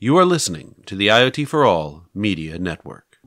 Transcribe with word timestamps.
You 0.00 0.16
are 0.18 0.24
listening 0.24 0.76
to 0.86 0.94
the 0.94 1.08
IoT 1.08 1.48
for 1.48 1.64
All 1.64 2.04
Media 2.14 2.56
Network. 2.56 3.18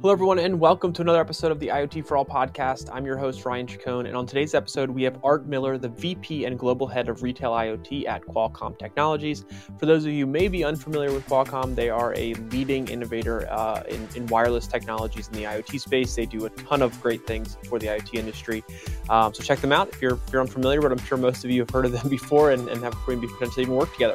Hello, 0.00 0.14
everyone, 0.14 0.38
and 0.38 0.58
welcome 0.58 0.94
to 0.94 1.02
another 1.02 1.20
episode 1.20 1.52
of 1.52 1.60
the 1.60 1.68
IoT 1.68 2.06
for 2.06 2.16
All 2.16 2.24
podcast. 2.24 2.88
I'm 2.90 3.04
your 3.04 3.18
host, 3.18 3.44
Ryan 3.44 3.66
Chacon, 3.66 4.06
and 4.06 4.16
on 4.16 4.24
today's 4.24 4.54
episode, 4.54 4.88
we 4.88 5.02
have 5.02 5.18
Art 5.22 5.46
Miller, 5.46 5.76
the 5.76 5.90
VP 5.90 6.46
and 6.46 6.58
Global 6.58 6.86
Head 6.86 7.10
of 7.10 7.22
Retail 7.22 7.50
IoT 7.50 8.08
at 8.08 8.22
Qualcomm 8.22 8.78
Technologies. 8.78 9.44
For 9.78 9.84
those 9.84 10.06
of 10.06 10.12
you 10.12 10.26
may 10.26 10.48
be 10.48 10.64
unfamiliar 10.64 11.12
with 11.12 11.26
Qualcomm, 11.26 11.74
they 11.74 11.90
are 11.90 12.14
a 12.16 12.32
leading 12.32 12.88
innovator 12.88 13.46
uh, 13.50 13.82
in, 13.86 14.08
in, 14.14 14.26
wireless 14.28 14.66
technologies 14.66 15.28
in 15.28 15.34
the 15.34 15.44
IoT 15.44 15.78
space. 15.78 16.14
They 16.14 16.24
do 16.24 16.46
a 16.46 16.50
ton 16.50 16.80
of 16.80 16.98
great 17.02 17.26
things 17.26 17.58
for 17.68 17.78
the 17.78 17.88
IoT 17.88 18.14
industry. 18.14 18.64
Um, 19.10 19.34
so 19.34 19.42
check 19.42 19.58
them 19.58 19.72
out 19.72 19.90
if 19.90 20.00
you're, 20.00 20.14
if 20.14 20.32
you're 20.32 20.40
unfamiliar, 20.40 20.80
but 20.80 20.92
I'm 20.92 20.98
sure 21.04 21.18
most 21.18 21.44
of 21.44 21.50
you 21.50 21.60
have 21.60 21.68
heard 21.68 21.84
of 21.84 21.92
them 21.92 22.08
before 22.08 22.52
and, 22.52 22.70
and 22.70 22.82
have 22.82 22.96
maybe 23.06 23.26
potentially 23.26 23.64
even 23.64 23.74
worked 23.74 23.92
together. 23.92 24.14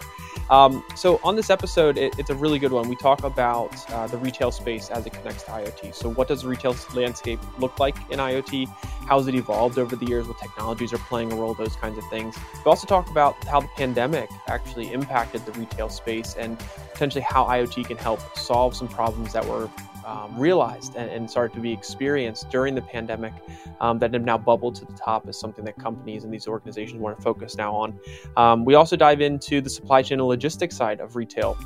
Um, 0.50 0.84
so 0.95 1.20
on 1.23 1.36
this 1.36 1.50
episode, 1.50 1.97
it, 1.97 2.18
it's 2.18 2.29
a 2.29 2.36
really 2.36 2.59
good 2.59 2.71
one. 2.71 2.89
We 2.89 2.95
talk 2.95 3.23
about 3.23 3.73
uh, 3.91 4.07
the 4.07 4.17
retail 4.17 4.52
space 4.52 4.90
as 4.90 5.05
it 5.05 5.13
connects 5.13 5.44
to 5.44 5.52
IoT. 5.52 5.94
So 5.94 6.09
what 6.09 6.27
does 6.27 6.41
the 6.41 6.48
retail 6.48 6.76
landscape 6.94 7.40
look 7.59 7.80
like 7.80 7.95
in 8.09 8.20
IoT? 8.20 8.67
How's 9.07 9.27
it 9.27 9.35
evolved 9.35 9.77
over 9.77 9.95
the 9.95 10.05
years? 10.05 10.27
What 10.27 10.40
technologies 10.40 10.91
are 10.93 10.98
playing 10.98 11.31
a 11.31 11.35
role? 11.35 11.54
Those 11.54 11.76
kinds 11.76 11.98
of 11.98 12.04
things. 12.09 12.35
We 12.66 12.70
also 12.70 12.88
talk 12.88 13.09
about 13.09 13.43
how 13.45 13.62
the 13.62 13.67
pandemic 13.70 14.30
actually 14.48 14.91
impacted 14.91 15.45
the 15.45 15.52
retail 15.54 15.90
space 15.90 16.35
and 16.35 16.57
potentially 16.93 17.23
how 17.23 17.45
IoT 17.45 17.85
can 17.85 17.98
help 17.98 18.20
solve 18.38 18.76
some 18.76 18.88
problems 18.88 19.34
that 19.34 19.45
were 19.45 19.70
um, 20.09 20.35
realized 20.38 20.95
and, 20.95 21.09
and, 21.12 21.29
started 21.29 21.54
to 21.54 21.62
be 21.62 21.71
experienced 21.71 22.49
during 22.49 22.73
the 22.73 22.81
pandemic 22.81 23.34
um, 23.79 23.99
that 23.99 24.12
have 24.13 24.23
now 24.23 24.38
bubbled 24.40 24.73
to 24.76 24.85
the 24.85 24.93
top 24.93 25.27
as 25.27 25.40
something 25.40 25.63
that 25.66 25.77
companies 25.77 26.23
and 26.23 26.34
these 26.34 26.48
organizations 26.48 26.99
want 26.99 27.16
to 27.16 27.21
focus 27.21 27.55
now 27.55 27.76
on. 27.76 27.99
Um, 28.35 28.66
we 28.66 28.73
also 28.73 28.95
dive 28.95 29.21
into 29.21 29.62
the 29.62 29.70
supply 29.70 30.02
chain 30.02 30.20
and 30.20 30.27
logistics 30.39 30.77
side 30.77 31.02
of 31.02 31.17
retail 31.17 31.57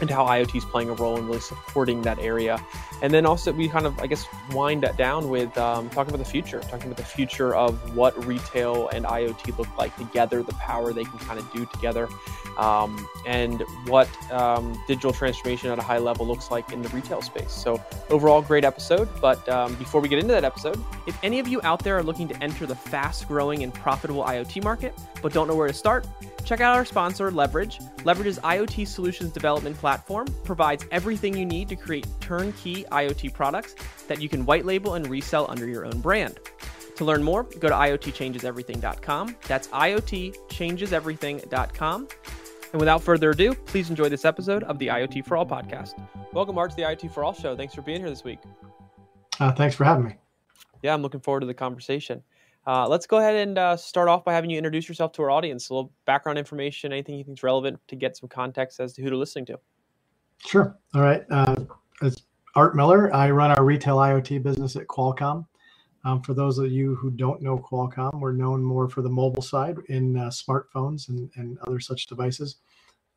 and 0.00 0.10
how 0.10 0.24
IoT 0.26 0.56
is 0.56 0.64
playing 0.64 0.90
a 0.90 0.94
role 0.94 1.16
in 1.16 1.26
really 1.26 1.40
supporting 1.40 2.02
that 2.02 2.18
area. 2.18 2.64
And 3.00 3.12
then 3.12 3.26
also, 3.26 3.52
we 3.52 3.68
kind 3.68 3.86
of, 3.86 3.98
I 4.00 4.06
guess, 4.06 4.26
wind 4.52 4.82
that 4.82 4.96
down 4.96 5.28
with 5.28 5.56
um, 5.56 5.88
talking 5.90 6.12
about 6.12 6.24
the 6.24 6.30
future, 6.30 6.60
talking 6.60 6.86
about 6.86 6.96
the 6.96 7.04
future 7.04 7.54
of 7.54 7.96
what 7.96 8.24
retail 8.26 8.88
and 8.88 9.04
IoT 9.04 9.56
look 9.56 9.68
like 9.76 9.96
together, 9.96 10.42
the 10.42 10.54
power 10.54 10.92
they 10.92 11.04
can 11.04 11.18
kind 11.20 11.38
of 11.38 11.50
do 11.52 11.64
together, 11.66 12.08
um, 12.58 13.08
and 13.26 13.62
what 13.86 14.08
um, 14.32 14.76
digital 14.88 15.12
transformation 15.12 15.70
at 15.70 15.78
a 15.78 15.82
high 15.82 15.98
level 15.98 16.26
looks 16.26 16.50
like 16.50 16.72
in 16.72 16.82
the 16.82 16.88
retail 16.88 17.22
space. 17.22 17.52
So, 17.52 17.80
overall, 18.10 18.42
great 18.42 18.64
episode. 18.64 19.08
But 19.20 19.48
um, 19.48 19.74
before 19.76 20.00
we 20.00 20.08
get 20.08 20.18
into 20.18 20.32
that 20.32 20.44
episode, 20.44 20.82
if 21.06 21.16
any 21.22 21.38
of 21.38 21.46
you 21.46 21.60
out 21.62 21.84
there 21.84 21.96
are 21.96 22.02
looking 22.02 22.26
to 22.28 22.42
enter 22.42 22.66
the 22.66 22.76
fast 22.76 23.28
growing 23.28 23.62
and 23.62 23.72
profitable 23.72 24.24
IoT 24.24 24.64
market, 24.64 24.94
but 25.22 25.32
don't 25.32 25.46
know 25.46 25.56
where 25.56 25.68
to 25.68 25.74
start, 25.74 26.06
check 26.48 26.60
out 26.62 26.74
our 26.74 26.86
sponsor, 26.86 27.30
Leverege. 27.30 27.78
Leverege's 28.04 28.38
IoT 28.38 28.88
solutions 28.88 29.30
development 29.32 29.76
platform 29.76 30.26
provides 30.44 30.86
everything 30.90 31.36
you 31.36 31.44
need 31.44 31.68
to 31.68 31.76
create 31.76 32.06
turnkey 32.20 32.84
IoT 32.84 33.34
products 33.34 33.74
that 34.08 34.22
you 34.22 34.30
can 34.30 34.46
white 34.46 34.64
label 34.64 34.94
and 34.94 35.06
resell 35.08 35.44
under 35.50 35.68
your 35.68 35.84
own 35.84 36.00
brand. 36.00 36.40
To 36.96 37.04
learn 37.04 37.22
more, 37.22 37.42
go 37.42 37.68
to 37.68 37.74
IoTchangesEverything.com. 37.74 39.36
That's 39.46 39.68
IoTchangesEverything.com. 39.68 42.08
And 42.72 42.80
without 42.80 43.02
further 43.02 43.30
ado, 43.30 43.54
please 43.54 43.88
enjoy 43.90 44.08
this 44.08 44.24
episode 44.24 44.64
of 44.64 44.78
the 44.78 44.86
IoT 44.86 45.26
for 45.26 45.36
All 45.36 45.44
podcast. 45.44 46.02
Welcome, 46.32 46.56
Art, 46.56 46.70
to 46.70 46.76
the 46.76 46.82
IoT 46.82 47.12
for 47.12 47.24
All 47.24 47.34
show. 47.34 47.54
Thanks 47.56 47.74
for 47.74 47.82
being 47.82 48.00
here 48.00 48.08
this 48.08 48.24
week. 48.24 48.38
Uh, 49.38 49.52
thanks 49.52 49.76
for 49.76 49.84
having 49.84 50.06
me. 50.06 50.14
Yeah, 50.82 50.94
I'm 50.94 51.02
looking 51.02 51.20
forward 51.20 51.40
to 51.40 51.46
the 51.46 51.54
conversation. 51.54 52.22
Uh, 52.68 52.86
let's 52.86 53.06
go 53.06 53.16
ahead 53.16 53.34
and 53.34 53.56
uh, 53.56 53.74
start 53.74 54.10
off 54.10 54.26
by 54.26 54.34
having 54.34 54.50
you 54.50 54.58
introduce 54.58 54.86
yourself 54.90 55.10
to 55.10 55.22
our 55.22 55.30
audience, 55.30 55.70
a 55.70 55.74
little 55.74 55.90
background 56.04 56.38
information, 56.38 56.92
anything 56.92 57.16
you 57.16 57.24
think 57.24 57.38
is 57.38 57.42
relevant 57.42 57.80
to 57.88 57.96
get 57.96 58.14
some 58.14 58.28
context 58.28 58.78
as 58.78 58.92
to 58.92 59.00
who 59.00 59.08
to 59.08 59.16
listening 59.16 59.46
to. 59.46 59.58
Sure. 60.44 60.76
All 60.94 61.00
right. 61.00 61.24
Uh, 61.30 61.64
it's 62.02 62.24
Art 62.56 62.76
Miller. 62.76 63.10
I 63.16 63.30
run 63.30 63.52
our 63.52 63.64
retail 63.64 63.96
IoT 63.96 64.42
business 64.42 64.76
at 64.76 64.86
Qualcomm. 64.86 65.46
Um, 66.04 66.20
for 66.20 66.34
those 66.34 66.58
of 66.58 66.70
you 66.70 66.94
who 66.96 67.10
don't 67.10 67.40
know 67.40 67.56
Qualcomm, 67.56 68.20
we're 68.20 68.32
known 68.32 68.62
more 68.62 68.86
for 68.86 69.00
the 69.00 69.08
mobile 69.08 69.40
side 69.40 69.78
in 69.88 70.18
uh, 70.18 70.28
smartphones 70.28 71.08
and, 71.08 71.30
and 71.36 71.56
other 71.66 71.80
such 71.80 72.06
devices. 72.06 72.56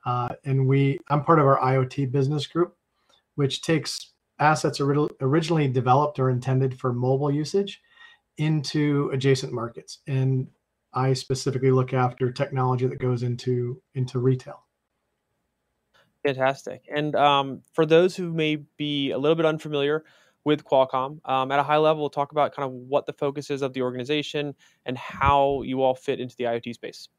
Uh, 0.06 0.30
and 0.46 0.66
we, 0.66 0.98
I'm 1.10 1.26
part 1.26 1.40
of 1.40 1.46
our 1.46 1.60
IoT 1.60 2.10
business 2.10 2.48
group, 2.48 2.78
which 3.36 3.62
takes 3.62 4.12
assets 4.40 4.80
originally 4.80 5.68
developed 5.68 6.20
or 6.20 6.30
intended 6.30 6.80
for 6.80 6.94
mobile 6.94 7.30
usage 7.30 7.82
into 8.42 9.10
adjacent 9.14 9.54
markets. 9.54 10.00
And 10.08 10.48
I 10.94 11.14
specifically 11.14 11.72
look 11.72 11.94
after 11.94 12.32
technology 12.32 12.88
that 12.88 13.00
goes 13.00 13.24
into 13.24 13.82
into 13.94 14.20
retail. 14.20 14.66
Fantastic. 16.26 16.86
And 16.94 17.16
um, 17.16 17.62
for 17.74 17.86
those 17.86 18.16
who 18.16 18.34
may 18.34 18.58
be 18.78 19.12
a 19.12 19.18
little 19.18 19.36
bit 19.36 19.46
unfamiliar 19.46 20.04
with 20.44 20.64
Qualcomm, 20.64 21.20
um, 21.26 21.52
at 21.52 21.60
a 21.60 21.64
high 21.64 21.78
level, 21.78 22.02
we'll 22.02 22.10
talk 22.10 22.32
about 22.32 22.54
kind 22.54 22.66
of 22.66 22.72
what 22.72 23.06
the 23.06 23.14
focus 23.14 23.50
is 23.50 23.62
of 23.62 23.74
the 23.74 23.82
organization 23.82 24.54
and 24.86 24.98
how 24.98 25.62
you 25.64 25.82
all 25.82 25.96
fit 25.96 26.20
into 26.20 26.36
the 26.38 26.44
IoT 26.44 26.74
space. 26.74 27.10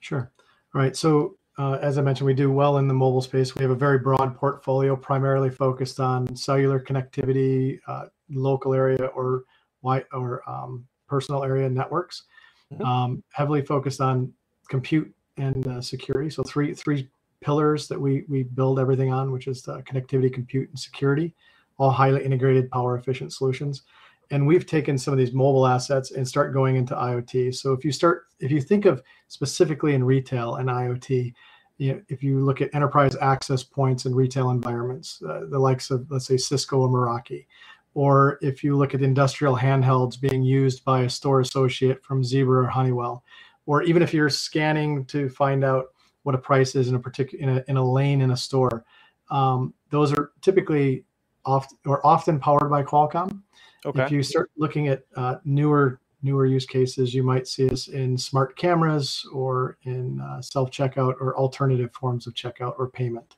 Sure. 0.00 0.32
All 0.74 0.80
right. 0.80 0.96
So, 0.96 1.36
uh, 1.58 1.78
as 1.80 1.98
I 1.98 2.02
mentioned, 2.02 2.26
we 2.26 2.34
do 2.34 2.50
well 2.50 2.78
in 2.78 2.88
the 2.88 2.94
mobile 2.94 3.22
space. 3.22 3.54
We 3.54 3.62
have 3.62 3.70
a 3.70 3.76
very 3.76 3.98
broad 3.98 4.34
portfolio, 4.36 4.96
primarily 4.96 5.50
focused 5.50 6.00
on 6.00 6.34
cellular 6.34 6.80
connectivity, 6.80 7.78
uh, 7.86 8.06
local 8.28 8.74
area 8.74 9.06
or 9.14 9.44
white 9.84 10.06
or 10.12 10.42
um, 10.48 10.86
personal 11.06 11.44
area 11.44 11.68
networks. 11.68 12.24
Mm-hmm. 12.72 12.82
Um, 12.82 13.22
heavily 13.32 13.62
focused 13.62 14.00
on 14.00 14.32
compute 14.68 15.14
and 15.36 15.66
uh, 15.68 15.80
security. 15.80 16.30
So 16.30 16.42
three 16.42 16.74
three 16.74 17.08
pillars 17.40 17.86
that 17.88 18.00
we 18.00 18.24
we 18.28 18.42
build 18.42 18.80
everything 18.80 19.12
on, 19.12 19.30
which 19.30 19.46
is 19.46 19.62
connectivity, 19.62 20.32
compute, 20.32 20.68
and 20.70 20.78
security, 20.78 21.34
all 21.78 21.90
highly 21.90 22.24
integrated, 22.24 22.70
power 22.70 22.96
efficient 22.98 23.32
solutions. 23.32 23.82
And 24.30 24.46
we've 24.46 24.66
taken 24.66 24.96
some 24.96 25.12
of 25.12 25.18
these 25.18 25.34
mobile 25.34 25.66
assets 25.66 26.12
and 26.12 26.26
start 26.26 26.54
going 26.54 26.76
into 26.76 26.94
IoT. 26.94 27.54
So 27.54 27.74
if 27.74 27.84
you 27.84 27.92
start, 27.92 28.24
if 28.40 28.50
you 28.50 28.60
think 28.60 28.86
of 28.86 29.02
specifically 29.28 29.94
in 29.94 30.02
retail 30.02 30.56
and 30.56 30.70
IoT, 30.70 31.34
you 31.76 31.92
know, 31.92 32.00
if 32.08 32.22
you 32.22 32.40
look 32.40 32.62
at 32.62 32.74
enterprise 32.74 33.16
access 33.20 33.62
points 33.62 34.06
in 34.06 34.14
retail 34.14 34.50
environments, 34.50 35.22
uh, 35.28 35.42
the 35.50 35.58
likes 35.58 35.90
of 35.90 36.10
let's 36.10 36.26
say 36.26 36.38
Cisco 36.38 36.78
or 36.78 36.88
Meraki, 36.88 37.46
or 37.94 38.38
if 38.42 38.62
you 38.62 38.76
look 38.76 38.94
at 38.94 39.02
industrial 39.02 39.56
handhelds 39.56 40.20
being 40.20 40.42
used 40.42 40.84
by 40.84 41.02
a 41.02 41.10
store 41.10 41.40
associate 41.40 42.04
from 42.04 42.22
Zebra 42.22 42.64
or 42.64 42.66
Honeywell, 42.66 43.24
or 43.66 43.82
even 43.82 44.02
if 44.02 44.12
you're 44.12 44.28
scanning 44.28 45.04
to 45.06 45.28
find 45.28 45.64
out 45.64 45.86
what 46.24 46.34
a 46.34 46.38
price 46.38 46.74
is 46.74 46.88
in 46.88 46.96
a 46.96 46.98
particular 46.98 47.42
in 47.42 47.58
a, 47.58 47.64
in 47.68 47.76
a 47.76 47.84
lane 47.84 48.20
in 48.20 48.32
a 48.32 48.36
store. 48.36 48.84
Um, 49.30 49.72
those 49.90 50.12
are 50.12 50.32
typically 50.40 51.04
often 51.44 51.78
or 51.86 52.04
often 52.04 52.38
powered 52.38 52.70
by 52.70 52.82
Qualcomm. 52.82 53.42
Okay. 53.86 54.02
If 54.02 54.10
you 54.10 54.22
start 54.22 54.50
looking 54.56 54.88
at 54.88 55.02
uh, 55.16 55.36
newer 55.44 56.00
newer 56.22 56.46
use 56.46 56.66
cases, 56.66 57.14
you 57.14 57.22
might 57.22 57.46
see 57.46 57.68
us 57.68 57.88
in 57.88 58.16
smart 58.16 58.56
cameras 58.56 59.24
or 59.32 59.76
in 59.84 60.20
uh, 60.20 60.40
self 60.40 60.70
checkout 60.70 61.14
or 61.20 61.36
alternative 61.36 61.92
forms 61.92 62.26
of 62.26 62.34
checkout 62.34 62.74
or 62.78 62.88
payment. 62.88 63.36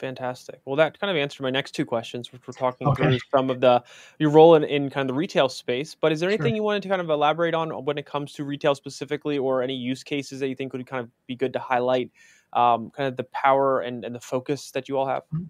Fantastic. 0.00 0.62
Well, 0.64 0.76
that 0.76 0.98
kind 0.98 1.10
of 1.10 1.16
answered 1.18 1.42
my 1.42 1.50
next 1.50 1.72
two 1.72 1.84
questions, 1.84 2.32
which 2.32 2.40
we're 2.46 2.54
talking 2.54 2.88
okay. 2.88 3.02
through 3.02 3.18
some 3.30 3.50
of 3.50 3.60
the 3.60 3.84
your 4.18 4.30
role 4.30 4.54
in, 4.54 4.64
in 4.64 4.88
kind 4.88 5.08
of 5.08 5.14
the 5.14 5.18
retail 5.18 5.50
space. 5.50 5.94
But 5.94 6.10
is 6.10 6.20
there 6.20 6.30
anything 6.30 6.52
sure. 6.52 6.56
you 6.56 6.62
wanted 6.62 6.82
to 6.84 6.88
kind 6.88 7.02
of 7.02 7.10
elaborate 7.10 7.52
on 7.52 7.84
when 7.84 7.98
it 7.98 8.06
comes 8.06 8.32
to 8.34 8.44
retail 8.44 8.74
specifically, 8.74 9.36
or 9.36 9.60
any 9.62 9.74
use 9.76 10.02
cases 10.02 10.40
that 10.40 10.48
you 10.48 10.56
think 10.56 10.72
would 10.72 10.86
kind 10.86 11.04
of 11.04 11.10
be 11.26 11.36
good 11.36 11.52
to 11.52 11.58
highlight? 11.58 12.10
Um, 12.54 12.90
kind 12.90 13.08
of 13.08 13.18
the 13.18 13.24
power 13.24 13.80
and, 13.80 14.04
and 14.04 14.14
the 14.14 14.20
focus 14.20 14.70
that 14.70 14.88
you 14.88 14.96
all 14.96 15.06
have. 15.06 15.22
Mm-hmm. 15.34 15.44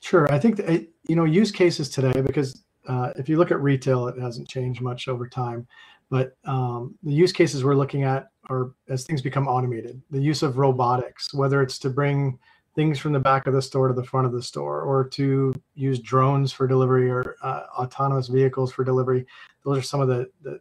Sure. 0.00 0.30
I 0.32 0.38
think 0.38 0.56
that, 0.56 0.86
you 1.06 1.14
know 1.14 1.24
use 1.24 1.52
cases 1.52 1.88
today 1.88 2.20
because 2.20 2.64
uh, 2.88 3.12
if 3.16 3.28
you 3.28 3.38
look 3.38 3.52
at 3.52 3.60
retail, 3.60 4.08
it 4.08 4.18
hasn't 4.18 4.48
changed 4.48 4.80
much 4.80 5.06
over 5.06 5.28
time. 5.28 5.66
But 6.10 6.36
um, 6.44 6.96
the 7.04 7.12
use 7.12 7.32
cases 7.32 7.62
we're 7.62 7.76
looking 7.76 8.02
at 8.02 8.30
are 8.48 8.72
as 8.88 9.04
things 9.04 9.22
become 9.22 9.46
automated. 9.46 10.02
The 10.10 10.20
use 10.20 10.42
of 10.42 10.58
robotics, 10.58 11.32
whether 11.32 11.62
it's 11.62 11.78
to 11.80 11.90
bring 11.90 12.38
things 12.76 12.98
from 12.98 13.12
the 13.12 13.18
back 13.18 13.46
of 13.46 13.54
the 13.54 13.62
store 13.62 13.88
to 13.88 13.94
the 13.94 14.04
front 14.04 14.26
of 14.26 14.32
the 14.32 14.42
store 14.42 14.82
or 14.82 15.08
to 15.08 15.52
use 15.74 15.98
drones 15.98 16.52
for 16.52 16.68
delivery 16.68 17.10
or 17.10 17.34
uh, 17.42 17.62
autonomous 17.76 18.28
vehicles 18.28 18.70
for 18.70 18.84
delivery. 18.84 19.26
Those 19.64 19.78
are 19.78 19.82
some 19.82 20.00
of 20.00 20.08
the, 20.08 20.30
the 20.42 20.60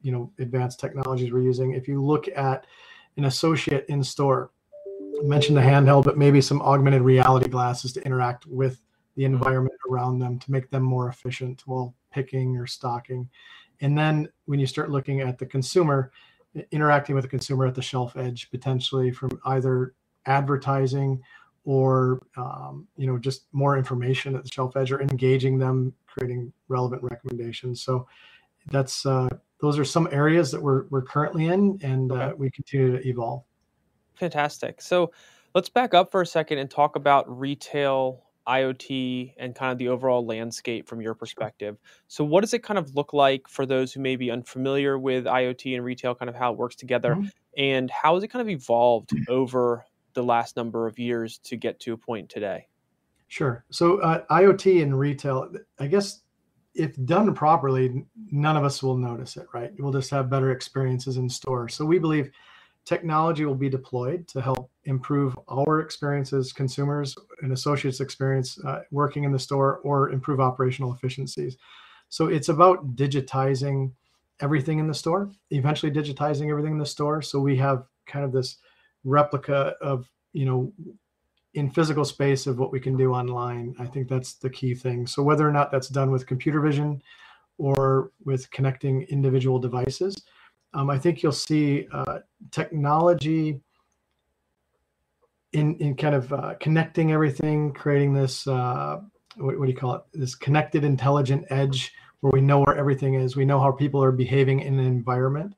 you 0.00 0.12
know 0.12 0.32
advanced 0.38 0.80
technologies 0.80 1.32
we're 1.32 1.42
using. 1.42 1.72
If 1.72 1.88
you 1.88 2.02
look 2.02 2.28
at 2.34 2.66
an 3.16 3.24
associate 3.24 3.84
in 3.88 4.02
store 4.02 4.50
I 5.20 5.24
mentioned 5.24 5.56
the 5.56 5.62
handheld 5.62 6.04
but 6.04 6.16
maybe 6.16 6.40
some 6.40 6.62
augmented 6.62 7.02
reality 7.02 7.48
glasses 7.48 7.92
to 7.94 8.04
interact 8.04 8.46
with 8.46 8.80
the 9.16 9.24
mm-hmm. 9.24 9.34
environment 9.34 9.74
around 9.90 10.18
them 10.20 10.38
to 10.38 10.50
make 10.50 10.70
them 10.70 10.82
more 10.82 11.08
efficient 11.08 11.62
while 11.66 11.94
picking 12.12 12.56
or 12.56 12.66
stocking. 12.66 13.28
And 13.80 13.98
then 13.98 14.28
when 14.44 14.60
you 14.60 14.66
start 14.66 14.90
looking 14.90 15.20
at 15.20 15.38
the 15.38 15.46
consumer 15.46 16.12
interacting 16.70 17.14
with 17.14 17.24
the 17.24 17.28
consumer 17.28 17.66
at 17.66 17.74
the 17.74 17.82
shelf 17.82 18.16
edge 18.16 18.50
potentially 18.50 19.10
from 19.10 19.38
either 19.44 19.94
advertising 20.24 21.20
or 21.66 22.22
um, 22.38 22.86
you 22.96 23.06
know 23.06 23.18
just 23.18 23.44
more 23.52 23.76
information 23.76 24.34
at 24.34 24.42
the 24.42 24.50
shelf 24.50 24.74
edge 24.76 24.90
or 24.90 25.02
engaging 25.02 25.58
them 25.58 25.92
creating 26.06 26.50
relevant 26.68 27.02
recommendations 27.02 27.82
so 27.82 28.06
that's 28.70 29.04
uh, 29.04 29.28
those 29.60 29.78
are 29.78 29.84
some 29.84 30.08
areas 30.10 30.50
that 30.50 30.62
we're, 30.62 30.86
we're 30.88 31.02
currently 31.02 31.46
in 31.46 31.78
and 31.82 32.10
uh, 32.10 32.14
okay. 32.14 32.24
uh, 32.24 32.34
we 32.36 32.50
continue 32.50 32.96
to 32.96 33.06
evolve 33.06 33.42
fantastic 34.14 34.80
so 34.80 35.12
Let's 35.56 35.70
back 35.70 35.94
up 35.94 36.10
for 36.10 36.20
a 36.20 36.26
second 36.26 36.58
and 36.58 36.70
talk 36.70 36.96
about 36.96 37.40
retail 37.40 38.22
IoT 38.46 39.32
and 39.38 39.54
kind 39.54 39.72
of 39.72 39.78
the 39.78 39.88
overall 39.88 40.22
landscape 40.26 40.86
from 40.86 41.00
your 41.00 41.14
perspective. 41.14 41.78
So, 42.08 42.24
what 42.24 42.42
does 42.42 42.52
it 42.52 42.62
kind 42.62 42.76
of 42.76 42.94
look 42.94 43.14
like 43.14 43.48
for 43.48 43.64
those 43.64 43.90
who 43.90 44.00
may 44.00 44.16
be 44.16 44.30
unfamiliar 44.30 44.98
with 44.98 45.24
IoT 45.24 45.74
and 45.74 45.82
retail, 45.82 46.14
kind 46.14 46.28
of 46.28 46.34
how 46.34 46.52
it 46.52 46.58
works 46.58 46.76
together, 46.76 47.14
mm-hmm. 47.14 47.28
and 47.56 47.90
how 47.90 48.16
has 48.16 48.22
it 48.22 48.28
kind 48.28 48.42
of 48.42 48.50
evolved 48.50 49.12
over 49.30 49.86
the 50.16 50.24
last 50.24 50.56
number 50.56 50.88
of 50.88 50.98
years 50.98 51.38
to 51.44 51.56
get 51.56 51.78
to 51.80 51.92
a 51.92 51.96
point 51.96 52.28
today? 52.28 52.66
Sure. 53.28 53.64
So, 53.70 54.00
uh, 54.00 54.24
IoT 54.30 54.82
and 54.82 54.98
retail, 54.98 55.52
I 55.78 55.86
guess 55.86 56.22
if 56.74 56.92
done 57.04 57.32
properly, 57.34 58.04
none 58.32 58.56
of 58.56 58.64
us 58.64 58.82
will 58.82 58.96
notice 58.96 59.36
it, 59.36 59.46
right? 59.54 59.70
We'll 59.78 59.92
just 59.92 60.10
have 60.10 60.28
better 60.28 60.50
experiences 60.50 61.16
in 61.16 61.28
store. 61.28 61.68
So, 61.68 61.84
we 61.84 61.98
believe 61.98 62.30
technology 62.84 63.44
will 63.44 63.54
be 63.54 63.68
deployed 63.68 64.26
to 64.28 64.40
help 64.40 64.70
improve 64.84 65.36
our 65.48 65.80
experiences, 65.80 66.52
consumers 66.52 67.16
and 67.42 67.52
associates' 67.52 68.00
experience 68.00 68.58
uh, 68.64 68.82
working 68.90 69.24
in 69.24 69.32
the 69.32 69.38
store, 69.38 69.80
or 69.82 70.10
improve 70.10 70.40
operational 70.40 70.94
efficiencies. 70.94 71.56
So 72.08 72.28
it's 72.28 72.48
about 72.48 72.94
digitizing 72.94 73.92
everything 74.40 74.78
in 74.78 74.86
the 74.86 74.94
store, 74.94 75.30
eventually 75.50 75.92
digitizing 75.92 76.50
everything 76.50 76.72
in 76.72 76.78
the 76.78 76.86
store. 76.86 77.22
So 77.22 77.40
we 77.40 77.56
have 77.56 77.84
kind 78.06 78.24
of 78.24 78.32
this 78.32 78.58
replica 79.06 79.74
of, 79.80 80.10
you 80.32 80.44
know, 80.44 80.72
in 81.54 81.70
physical 81.70 82.04
space 82.04 82.46
of 82.46 82.58
what 82.58 82.70
we 82.70 82.78
can 82.78 82.96
do 82.96 83.12
online. 83.12 83.74
I 83.78 83.86
think 83.86 84.08
that's 84.08 84.34
the 84.34 84.50
key 84.50 84.74
thing. 84.74 85.06
So 85.06 85.22
whether 85.22 85.48
or 85.48 85.52
not 85.52 85.70
that's 85.72 85.88
done 85.88 86.10
with 86.10 86.26
computer 86.26 86.60
vision 86.60 87.00
or 87.56 88.10
with 88.24 88.50
connecting 88.50 89.02
individual 89.04 89.58
devices, 89.58 90.22
um, 90.74 90.90
I 90.90 90.98
think 90.98 91.22
you'll 91.22 91.32
see 91.32 91.88
uh, 91.90 92.18
technology 92.50 93.60
in 95.52 95.76
in 95.76 95.96
kind 95.96 96.14
of 96.14 96.30
uh, 96.32 96.54
connecting 96.60 97.12
everything, 97.12 97.72
creating 97.72 98.12
this 98.12 98.46
uh, 98.46 99.00
what, 99.36 99.58
what, 99.58 99.66
do 99.66 99.72
you 99.72 99.78
call 99.78 99.94
it? 99.94 100.02
This 100.12 100.34
connected 100.34 100.84
intelligent 100.84 101.46
edge 101.50 101.92
where 102.20 102.32
we 102.32 102.40
know 102.40 102.60
where 102.60 102.76
everything 102.76 103.14
is, 103.14 103.36
we 103.36 103.44
know 103.44 103.60
how 103.60 103.72
people 103.72 104.02
are 104.02 104.12
behaving 104.12 104.60
in 104.60 104.78
an 104.78 104.86
environment, 104.86 105.54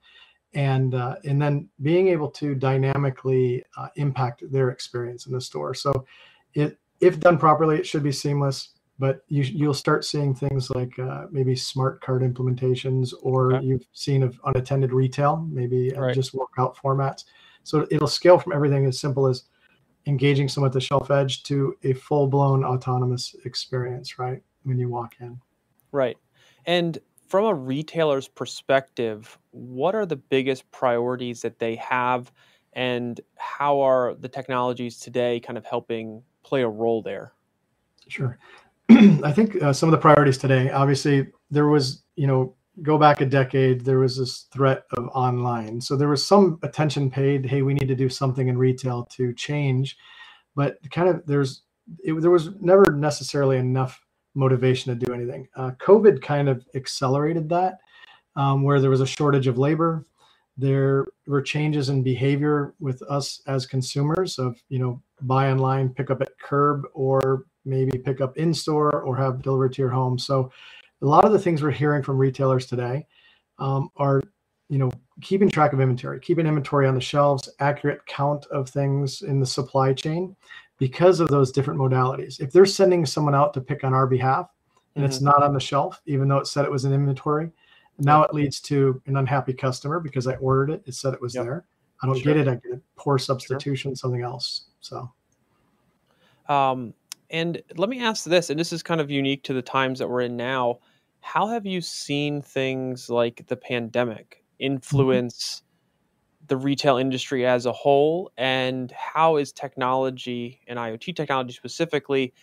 and 0.55 0.95
uh, 0.95 1.17
and 1.25 1.41
then 1.41 1.69
being 1.83 2.09
able 2.09 2.31
to 2.31 2.55
dynamically 2.55 3.65
uh, 3.77 3.89
impact 3.97 4.43
their 4.51 4.71
experience 4.71 5.27
in 5.27 5.33
the 5.33 5.41
store. 5.41 5.75
So, 5.75 6.07
it 6.55 6.79
if 7.01 7.21
done 7.21 7.39
properly, 7.39 7.77
it 7.77 7.87
should 7.87 8.03
be 8.03 8.13
seamless 8.13 8.71
but 8.99 9.23
you, 9.29 9.43
you'll 9.43 9.75
start 9.75 10.05
seeing 10.05 10.35
things 10.35 10.71
like 10.71 10.99
uh, 10.99 11.27
maybe 11.31 11.55
smart 11.55 12.01
cart 12.01 12.23
implementations 12.23 13.15
or 13.23 13.55
okay. 13.55 13.65
you've 13.65 13.87
seen 13.93 14.23
of 14.23 14.39
unattended 14.45 14.93
retail 14.93 15.47
maybe 15.51 15.95
uh, 15.95 16.01
right. 16.01 16.15
just 16.15 16.35
walk 16.35 16.51
out 16.59 16.77
formats 16.77 17.25
so 17.63 17.87
it'll 17.91 18.09
scale 18.09 18.39
from 18.39 18.53
everything 18.53 18.85
as 18.87 18.99
simple 18.99 19.27
as 19.27 19.45
engaging 20.07 20.49
someone 20.49 20.69
at 20.69 20.73
the 20.73 20.81
shelf 20.81 21.11
edge 21.11 21.43
to 21.43 21.75
a 21.85 21.93
full-blown 21.93 22.65
autonomous 22.65 23.35
experience 23.45 24.19
right 24.19 24.43
when 24.65 24.79
you 24.79 24.89
walk 24.89 25.15
in 25.21 25.39
right 25.93 26.19
and 26.67 26.99
from 27.29 27.45
a 27.45 27.55
retailer's 27.55 28.29
perspective 28.29 29.39
what 29.51 29.95
are 29.95 30.07
the 30.07 30.17
biggest 30.17 30.71
priorities 30.71 31.43
that 31.43 31.59
they 31.59 31.77
have 31.77 32.33
and 32.75 33.21
how 33.37 33.81
are 33.81 34.15
the 34.15 34.29
technologies 34.29 34.99
today 34.99 35.41
kind 35.41 35.57
of 35.59 35.65
helping 35.65 36.23
play 36.43 36.63
a 36.63 36.69
role 36.69 37.03
there 37.03 37.33
Sure. 38.09 38.39
I 38.91 39.33
think 39.33 39.63
uh, 39.63 39.73
some 39.73 39.89
of 39.89 39.93
the 39.93 39.99
priorities 39.99 40.39
today, 40.39 40.71
obviously, 40.71 41.29
there 41.51 41.69
was, 41.69 42.03
you 42.17 42.27
know, 42.27 42.55
go 42.83 42.97
back 42.97 43.21
a 43.21 43.27
decade, 43.27 43.85
there 43.85 43.99
was 43.99 44.17
this 44.17 44.47
threat 44.53 44.85
of 44.97 45.09
online. 45.09 45.81
So 45.81 45.97
there 45.97 46.09
was 46.09 46.27
some 46.27 46.59
attention 46.63 47.11
paid. 47.11 47.47
Hey, 47.47 47.63
we 47.63 47.75
need 47.75 47.89
to 47.89 47.95
do 47.95 48.09
something 48.09 48.49
in 48.49 48.57
retail 48.57 49.05
to 49.13 49.33
change, 49.35 49.97
but 50.55 50.79
kind 50.91 51.09
of 51.09 51.27
there's 51.27 51.63
it, 52.01 52.21
there 52.21 52.31
was 52.31 52.51
never 52.61 52.93
necessarily 52.93 53.57
enough 53.57 54.05
motivation 54.39 54.97
to 54.97 55.05
do 55.05 55.13
anything. 55.13 55.49
Uh, 55.57 55.73
COVID 55.81 56.23
kind 56.23 56.49
of 56.49 56.65
accelerated 56.75 57.49
that, 57.49 57.79
um, 58.37 58.63
where 58.63 58.81
there 58.81 58.91
was 58.91 59.01
a 59.01 59.07
shortage 59.07 59.49
of 59.49 59.59
labor. 59.59 60.07
There 60.57 61.07
were 61.27 61.43
changes 61.43 61.89
in 61.89 62.03
behavior 62.03 62.75
with 62.81 63.03
us 63.03 63.43
as 63.47 63.67
consumers 63.67 64.39
of 64.39 64.57
you 64.69 64.79
know 64.79 65.03
buy 65.23 65.51
online, 65.51 65.91
pick 65.91 66.11
up 66.11 66.23
at 66.23 66.39
curb, 66.39 66.85
or 66.95 67.45
maybe 67.65 67.99
pick 67.99 68.21
up 68.21 68.37
in 68.39 68.55
store 68.55 69.03
or 69.03 69.17
have 69.17 69.43
delivered 69.43 69.73
to 69.75 69.83
your 69.83 69.91
home. 69.91 70.19
So 70.19 70.51
a 71.03 71.07
lot 71.07 71.25
of 71.25 71.33
the 71.33 71.39
things 71.39 71.63
we're 71.63 71.71
hearing 71.71 72.03
from 72.03 72.17
retailers 72.17 72.67
today 72.67 73.07
um, 73.59 73.91
are, 73.97 74.23
you 74.69 74.79
know, 74.79 74.91
keeping 75.21 75.51
track 75.51 75.73
of 75.73 75.81
inventory, 75.81 76.19
keeping 76.21 76.47
inventory 76.47 76.87
on 76.87 76.95
the 76.95 77.01
shelves, 77.01 77.49
accurate 77.61 78.05
count 78.07 78.47
of 78.47 78.69
things 78.71 79.23
in 79.23 79.39
the 79.39 79.47
supply 79.47 79.93
chain 79.93 80.35
because 80.79 81.21
of 81.21 81.29
those 81.29 81.53
different 81.53 81.81
modalities. 81.81 82.41
If 82.41 82.53
they're 82.53 82.67
sending 82.67 83.05
someone 83.05 83.35
out 83.35 83.53
to 83.55 83.61
pick 83.61 83.85
on 83.85 83.95
our 83.95 84.07
behalf 84.07 84.49
and 84.95 85.05
mm-hmm. 85.05 85.11
it's 85.11 85.21
not 85.21 85.43
on 85.43 85.53
the 85.53 85.61
shelf, 85.61 86.01
even 86.07 86.29
though 86.29 86.39
it 86.39 86.47
said 86.47 86.65
it 86.65 86.71
was 86.71 86.85
in 86.85 86.93
inventory, 86.93 87.51
now 87.99 88.23
it 88.23 88.33
leads 88.33 88.61
to 88.61 89.03
an 89.07 89.17
unhappy 89.17 89.53
customer 89.53 90.01
because 90.01 90.27
I 90.27 90.35
ordered 90.37 90.71
it, 90.71 90.83
it 90.87 90.95
said 90.95 91.15
it 91.15 91.21
was 91.21 91.35
yep. 91.35 91.45
there. 91.45 91.65
I 92.03 92.07
don't 92.07 92.19
sure. 92.19 92.35
get 92.35 92.41
it. 92.41 92.49
I 92.49 92.55
get 92.55 92.73
a 92.73 92.81
poor 92.97 93.19
substitution, 93.19 93.91
sure. 93.91 93.97
something 93.97 94.23
else. 94.23 94.67
So, 94.81 95.11
um, 96.49 96.95
and 97.31 97.61
let 97.77 97.89
me 97.89 98.01
ask 98.01 98.25
this, 98.25 98.51
and 98.51 98.59
this 98.59 98.73
is 98.73 98.83
kind 98.83 99.01
of 99.01 99.11
unique 99.11 99.43
to 99.45 99.53
the 99.53 99.63
times 99.63 99.99
that 99.99 100.09
we're 100.09 100.23
in 100.23 100.37
now. 100.37 100.79
How 101.21 101.49
have 101.49 101.67
you 101.67 101.81
seen 101.81 102.41
things 102.41 103.11
like 103.11 103.45
the 103.49 103.57
pandemic 103.57 104.43
mm-hmm. 104.61 104.75
influence. 104.75 105.63
The 106.49 106.57
retail 106.57 106.97
industry 106.97 107.47
as 107.47 107.67
a 107.67 107.73
whole? 107.73 108.33
And 108.37 108.91
how 108.93 109.37
is 109.37 109.53
technology 109.53 110.61
and 110.67 110.79
IoT 110.79 111.15
technology 111.17 111.53
specifically 111.53 112.35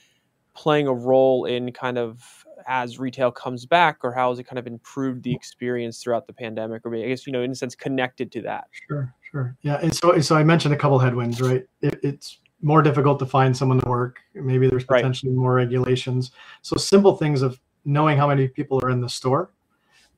playing 0.56 0.88
a 0.88 0.94
role 0.94 1.46
in 1.46 1.72
kind 1.72 1.98
of 1.98 2.46
as 2.68 2.98
retail 2.98 3.32
comes 3.32 3.66
back, 3.66 4.00
or 4.04 4.12
how 4.12 4.30
has 4.30 4.40
it 4.40 4.46
kind 4.46 4.58
of 4.58 4.66
improved 4.66 5.24
the 5.24 5.34
experience 5.34 6.02
throughout 6.02 6.26
the 6.26 6.34
pandemic, 6.34 6.84
or 6.86 6.96
I 6.96 7.08
guess 7.08 7.28
you 7.28 7.34
know, 7.34 7.42
in 7.42 7.52
a 7.52 7.56
sense, 7.56 7.76
connected 7.76 8.32
to 8.32 8.42
that? 8.44 8.66
Sure, 8.88 9.14
sure, 9.30 9.56
yeah. 9.62 9.80
And 9.82 9.94
so, 9.94 10.20
so 10.22 10.36
I 10.36 10.44
mentioned 10.44 10.74
a 10.74 10.78
couple 10.78 10.98
headwinds, 10.98 11.42
right? 11.42 11.66
It, 11.82 12.00
it's 12.02 12.40
more 12.62 12.82
difficult 12.82 13.20
to 13.20 13.26
find 13.26 13.56
someone 13.56 13.80
to 13.82 13.90
work. 13.90 14.20
Maybe 14.34 14.68
there's 14.68 14.86
potentially 14.86 15.32
right. 15.32 15.40
more 15.40 15.54
regulations. 15.54 16.32
So 16.62 16.76
simple 16.78 17.16
things 17.16 17.42
of 17.42 17.60
knowing 17.84 18.18
how 18.18 18.28
many 18.28 18.48
people 18.48 18.80
are 18.84 18.90
in 18.90 19.02
the 19.02 19.10
store, 19.10 19.52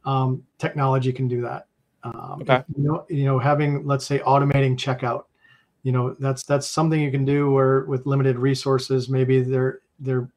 um, 0.05 0.43
technology 0.57 1.11
can 1.11 1.27
do 1.27 1.41
that. 1.41 1.67
Um, 2.03 2.39
okay. 2.41 2.63
you 2.75 2.83
know, 2.83 3.05
you 3.09 3.25
know, 3.25 3.39
having 3.39 3.85
let's 3.85 4.05
say 4.05 4.19
automating 4.19 4.77
checkout, 4.77 5.25
you 5.83 5.91
know, 5.91 6.15
that's 6.19 6.43
that's 6.43 6.67
something 6.67 7.01
you 7.01 7.11
can 7.11 7.25
do 7.25 7.51
where 7.51 7.85
with 7.85 8.05
limited 8.05 8.37
resources, 8.37 9.09
maybe 9.09 9.41
they're 9.41 9.81
they're 9.99 10.29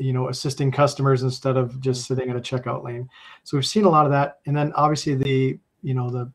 you 0.00 0.12
know 0.12 0.28
assisting 0.28 0.70
customers 0.72 1.22
instead 1.22 1.56
of 1.56 1.80
just 1.80 2.02
mm-hmm. 2.04 2.14
sitting 2.14 2.30
at 2.30 2.36
a 2.36 2.40
checkout 2.40 2.82
lane. 2.82 3.08
So 3.44 3.56
we've 3.56 3.66
seen 3.66 3.84
a 3.84 3.90
lot 3.90 4.06
of 4.06 4.12
that, 4.12 4.40
and 4.46 4.56
then 4.56 4.72
obviously 4.74 5.14
the 5.14 5.58
you 5.82 5.94
know 5.94 6.10
the 6.10 6.32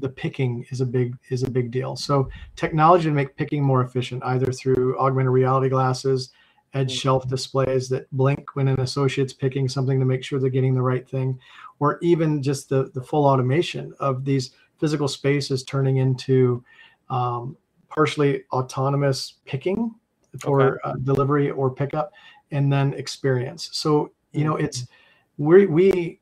the 0.00 0.08
picking 0.08 0.66
is 0.70 0.80
a 0.80 0.86
big 0.86 1.16
is 1.30 1.42
a 1.42 1.50
big 1.50 1.70
deal. 1.70 1.96
So 1.96 2.28
technology 2.56 3.04
to 3.04 3.10
make 3.10 3.36
picking 3.36 3.62
more 3.62 3.82
efficient, 3.82 4.24
either 4.24 4.52
through 4.52 4.98
augmented 4.98 5.32
reality 5.32 5.68
glasses, 5.68 6.30
edge 6.72 6.92
mm-hmm. 6.92 6.98
shelf 6.98 7.28
displays 7.28 7.88
that 7.90 8.10
blink 8.12 8.56
when 8.56 8.68
an 8.68 8.80
associate's 8.80 9.32
picking 9.32 9.68
something 9.68 10.00
to 10.00 10.06
make 10.06 10.24
sure 10.24 10.40
they're 10.40 10.50
getting 10.50 10.74
the 10.74 10.82
right 10.82 11.08
thing, 11.08 11.38
or 11.84 11.98
even 12.00 12.42
just 12.42 12.70
the 12.70 12.90
the 12.94 13.02
full 13.02 13.26
automation 13.26 13.92
of 14.00 14.24
these 14.24 14.52
physical 14.78 15.06
spaces 15.06 15.62
turning 15.64 15.98
into 15.98 16.64
um, 17.10 17.56
partially 17.88 18.42
autonomous 18.52 19.34
picking 19.44 19.94
for 20.40 20.62
okay. 20.62 20.78
uh, 20.84 20.94
delivery 21.04 21.50
or 21.50 21.70
pickup, 21.70 22.12
and 22.52 22.72
then 22.72 22.94
experience. 22.94 23.68
So 23.72 24.12
you 24.32 24.44
know 24.44 24.56
it's 24.56 24.82
mm-hmm. 24.82 25.44
we 25.44 25.66
we 25.66 26.20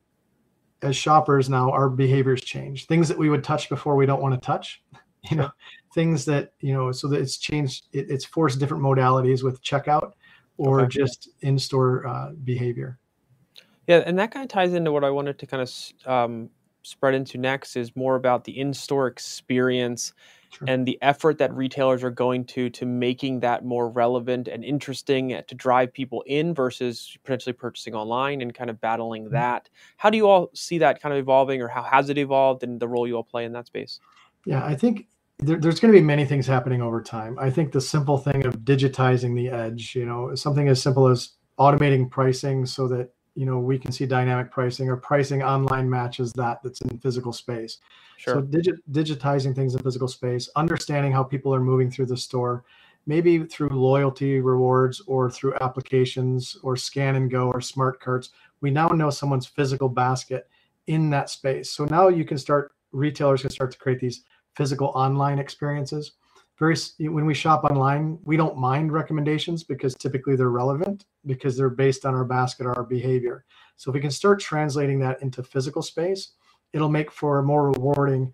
as 0.81 0.97
shoppers 0.97 1.49
now 1.49 1.71
our 1.71 1.87
behaviors 1.87 2.41
change 2.41 2.87
things 2.87 3.07
that 3.07 3.17
we 3.17 3.29
would 3.29 3.43
touch 3.43 3.69
before 3.69 3.95
we 3.95 4.05
don't 4.05 4.21
want 4.21 4.33
to 4.33 4.45
touch 4.45 4.83
you 5.31 5.37
know 5.37 5.49
things 5.93 6.25
that 6.25 6.51
you 6.59 6.73
know 6.73 6.91
so 6.91 7.07
that 7.07 7.21
it's 7.21 7.37
changed 7.37 7.85
it, 7.93 8.09
it's 8.09 8.25
forced 8.25 8.59
different 8.59 8.83
modalities 8.83 9.43
with 9.43 9.63
checkout 9.63 10.11
or 10.57 10.81
okay. 10.81 10.99
just 10.99 11.29
in-store 11.41 12.05
uh, 12.05 12.31
behavior 12.43 12.99
yeah 13.87 14.03
and 14.05 14.17
that 14.19 14.31
kind 14.31 14.43
of 14.43 14.49
ties 14.49 14.73
into 14.73 14.91
what 14.91 15.03
i 15.03 15.09
wanted 15.09 15.37
to 15.39 15.45
kind 15.45 15.61
of 15.61 16.07
um, 16.07 16.49
spread 16.83 17.13
into 17.13 17.37
next 17.37 17.75
is 17.75 17.95
more 17.95 18.15
about 18.15 18.43
the 18.43 18.59
in-store 18.59 19.07
experience 19.07 20.13
sure. 20.53 20.67
and 20.67 20.85
the 20.85 20.97
effort 21.01 21.37
that 21.37 21.53
retailers 21.53 22.03
are 22.03 22.11
going 22.11 22.45
to 22.45 22.69
to 22.69 22.85
making 22.85 23.39
that 23.39 23.65
more 23.65 23.89
relevant 23.89 24.47
and 24.47 24.63
interesting 24.63 25.41
to 25.47 25.55
drive 25.55 25.93
people 25.93 26.23
in 26.27 26.53
versus 26.53 27.17
potentially 27.23 27.53
purchasing 27.53 27.95
online 27.95 28.41
and 28.41 28.53
kind 28.53 28.69
of 28.69 28.79
battling 28.79 29.25
mm-hmm. 29.25 29.33
that. 29.33 29.69
How 29.97 30.09
do 30.09 30.17
you 30.17 30.27
all 30.27 30.49
see 30.53 30.77
that 30.79 31.01
kind 31.01 31.13
of 31.13 31.19
evolving, 31.19 31.61
or 31.61 31.67
how 31.67 31.83
has 31.83 32.09
it 32.09 32.17
evolved, 32.17 32.63
and 32.63 32.79
the 32.79 32.87
role 32.87 33.07
you 33.07 33.15
all 33.15 33.23
play 33.23 33.45
in 33.45 33.53
that 33.53 33.67
space? 33.67 33.99
Yeah, 34.45 34.63
I 34.63 34.75
think 34.75 35.07
there, 35.39 35.57
there's 35.57 35.79
going 35.79 35.93
to 35.93 35.99
be 35.99 36.05
many 36.05 36.25
things 36.25 36.45
happening 36.45 36.81
over 36.81 37.01
time. 37.01 37.37
I 37.39 37.49
think 37.49 37.71
the 37.71 37.81
simple 37.81 38.17
thing 38.17 38.45
of 38.45 38.59
digitizing 38.59 39.35
the 39.35 39.49
edge, 39.49 39.95
you 39.95 40.05
know, 40.05 40.35
something 40.35 40.67
as 40.67 40.81
simple 40.81 41.07
as 41.07 41.33
automating 41.59 42.09
pricing 42.09 42.65
so 42.65 42.87
that 42.89 43.09
you 43.35 43.45
know 43.45 43.57
we 43.59 43.79
can 43.79 43.91
see 43.91 44.05
dynamic 44.05 44.51
pricing 44.51 44.89
or 44.89 44.97
pricing 44.97 45.41
online 45.41 45.89
matches 45.89 46.31
that 46.33 46.61
that's 46.63 46.81
in 46.81 46.97
physical 46.99 47.33
space 47.33 47.79
sure. 48.17 48.35
so 48.35 48.41
digit, 48.41 48.75
digitizing 48.91 49.55
things 49.55 49.75
in 49.75 49.81
physical 49.81 50.07
space 50.07 50.49
understanding 50.55 51.11
how 51.11 51.23
people 51.23 51.53
are 51.53 51.59
moving 51.59 51.89
through 51.89 52.05
the 52.05 52.17
store 52.17 52.63
maybe 53.05 53.43
through 53.43 53.69
loyalty 53.69 54.39
rewards 54.39 55.01
or 55.07 55.29
through 55.29 55.55
applications 55.61 56.57
or 56.63 56.75
scan 56.75 57.15
and 57.15 57.29
go 57.29 57.49
or 57.49 57.59
smart 57.61 57.99
carts, 57.99 58.29
we 58.61 58.71
now 58.71 58.87
know 58.87 59.09
someone's 59.09 59.45
physical 59.45 59.89
basket 59.89 60.47
in 60.87 61.09
that 61.09 61.29
space. 61.29 61.69
So 61.69 61.85
now 61.85 62.07
you 62.07 62.25
can 62.25 62.37
start, 62.37 62.73
retailers 62.91 63.41
can 63.41 63.49
start 63.49 63.71
to 63.71 63.77
create 63.77 63.99
these 63.99 64.23
physical 64.55 64.87
online 64.89 65.39
experiences. 65.39 66.13
Very 66.63 67.09
when 67.09 67.25
we 67.25 67.33
shop 67.33 67.65
online, 67.65 68.17
we 68.23 68.37
don't 68.37 68.57
mind 68.57 68.93
recommendations 68.93 69.65
because 69.65 69.95
typically 69.95 70.37
they're 70.37 70.49
relevant 70.49 71.03
because 71.25 71.57
they're 71.57 71.69
based 71.69 72.05
on 72.05 72.15
our 72.15 72.23
basket 72.23 72.65
or 72.65 72.73
our 72.77 72.85
behavior. 72.85 73.43
So 73.75 73.91
if 73.91 73.95
we 73.95 73.99
can 73.99 74.11
start 74.11 74.39
translating 74.39 74.97
that 74.99 75.21
into 75.21 75.43
physical 75.43 75.81
space, 75.81 76.31
it'll 76.71 76.87
make 76.87 77.11
for 77.11 77.39
a 77.39 77.43
more 77.43 77.71
rewarding 77.71 78.31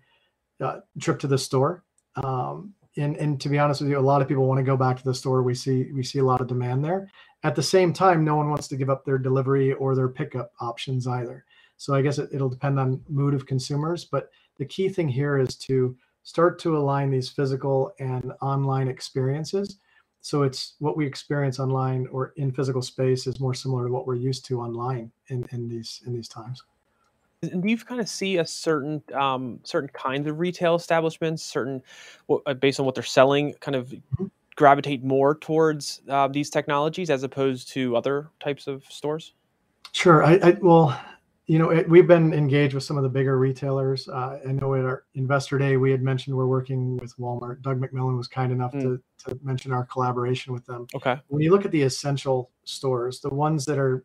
uh, 0.60 0.78
trip 1.00 1.18
to 1.20 1.26
the 1.26 1.38
store. 1.38 1.82
Um, 2.22 2.72
and, 2.96 3.16
and 3.16 3.40
to 3.40 3.48
be 3.48 3.58
honest 3.58 3.80
with 3.80 3.90
you, 3.90 3.98
a 3.98 4.00
lot 4.12 4.22
of 4.22 4.28
people 4.28 4.46
want 4.46 4.58
to 4.58 4.64
go 4.64 4.76
back 4.76 4.96
to 4.98 5.04
the 5.04 5.14
store. 5.14 5.42
We 5.42 5.54
see 5.54 5.90
we 5.92 6.04
see 6.04 6.20
a 6.20 6.24
lot 6.24 6.40
of 6.40 6.46
demand 6.46 6.84
there. 6.84 7.10
At 7.42 7.56
the 7.56 7.64
same 7.64 7.92
time, 7.92 8.24
no 8.24 8.36
one 8.36 8.48
wants 8.48 8.68
to 8.68 8.76
give 8.76 8.90
up 8.90 9.04
their 9.04 9.18
delivery 9.18 9.72
or 9.72 9.96
their 9.96 10.08
pickup 10.08 10.52
options 10.60 11.08
either. 11.08 11.44
So 11.78 11.94
I 11.94 12.02
guess 12.02 12.18
it, 12.18 12.28
it'll 12.32 12.48
depend 12.48 12.78
on 12.78 13.02
mood 13.08 13.34
of 13.34 13.46
consumers. 13.46 14.04
But 14.04 14.30
the 14.58 14.66
key 14.66 14.88
thing 14.88 15.08
here 15.08 15.36
is 15.38 15.56
to 15.56 15.96
start 16.30 16.60
to 16.60 16.76
align 16.76 17.10
these 17.10 17.28
physical 17.28 17.92
and 17.98 18.32
online 18.40 18.86
experiences. 18.86 19.78
So 20.20 20.44
it's 20.44 20.74
what 20.78 20.96
we 20.96 21.04
experience 21.04 21.58
online 21.58 22.06
or 22.12 22.32
in 22.36 22.52
physical 22.52 22.82
space 22.82 23.26
is 23.26 23.40
more 23.40 23.52
similar 23.52 23.86
to 23.88 23.92
what 23.92 24.06
we're 24.06 24.14
used 24.14 24.44
to 24.44 24.60
online 24.60 25.10
in, 25.26 25.44
in 25.50 25.68
these 25.68 26.02
in 26.06 26.14
these 26.14 26.28
times. 26.28 26.62
And 27.42 27.60
do 27.62 27.68
you 27.68 27.76
kind 27.78 28.00
of 28.00 28.08
see 28.08 28.36
a 28.36 28.46
certain 28.46 29.02
um, 29.12 29.58
certain 29.64 29.90
kinds 29.92 30.28
of 30.28 30.38
retail 30.38 30.76
establishments, 30.76 31.42
certain 31.42 31.82
uh, 32.46 32.54
based 32.54 32.78
on 32.78 32.86
what 32.86 32.94
they're 32.94 33.02
selling, 33.02 33.54
kind 33.54 33.74
of 33.74 33.88
mm-hmm. 33.88 34.26
gravitate 34.54 35.02
more 35.02 35.34
towards 35.34 36.02
uh, 36.08 36.28
these 36.28 36.48
technologies 36.48 37.10
as 37.10 37.24
opposed 37.24 37.72
to 37.72 37.96
other 37.96 38.28
types 38.38 38.68
of 38.68 38.84
stores? 38.84 39.32
Sure. 39.90 40.22
I, 40.22 40.34
I 40.34 40.50
well, 40.62 40.96
you 41.50 41.58
know, 41.58 41.70
it, 41.70 41.88
we've 41.88 42.06
been 42.06 42.32
engaged 42.32 42.74
with 42.74 42.84
some 42.84 42.96
of 42.96 43.02
the 43.02 43.08
bigger 43.08 43.36
retailers. 43.36 44.06
Uh, 44.06 44.38
I 44.46 44.52
know 44.52 44.76
at 44.76 44.84
our 44.84 45.02
investor 45.14 45.58
day, 45.58 45.76
we 45.76 45.90
had 45.90 46.00
mentioned 46.00 46.36
we're 46.36 46.46
working 46.46 46.96
with 46.98 47.16
Walmart. 47.16 47.60
Doug 47.62 47.80
McMillon 47.80 48.16
was 48.16 48.28
kind 48.28 48.52
enough 48.52 48.72
mm. 48.72 48.82
to, 48.82 49.02
to 49.24 49.36
mention 49.42 49.72
our 49.72 49.84
collaboration 49.84 50.52
with 50.52 50.64
them. 50.64 50.86
Okay. 50.94 51.18
When 51.26 51.42
you 51.42 51.50
look 51.50 51.64
at 51.64 51.72
the 51.72 51.82
essential 51.82 52.52
stores, 52.62 53.18
the 53.18 53.30
ones 53.30 53.64
that 53.64 53.78
are 53.78 54.04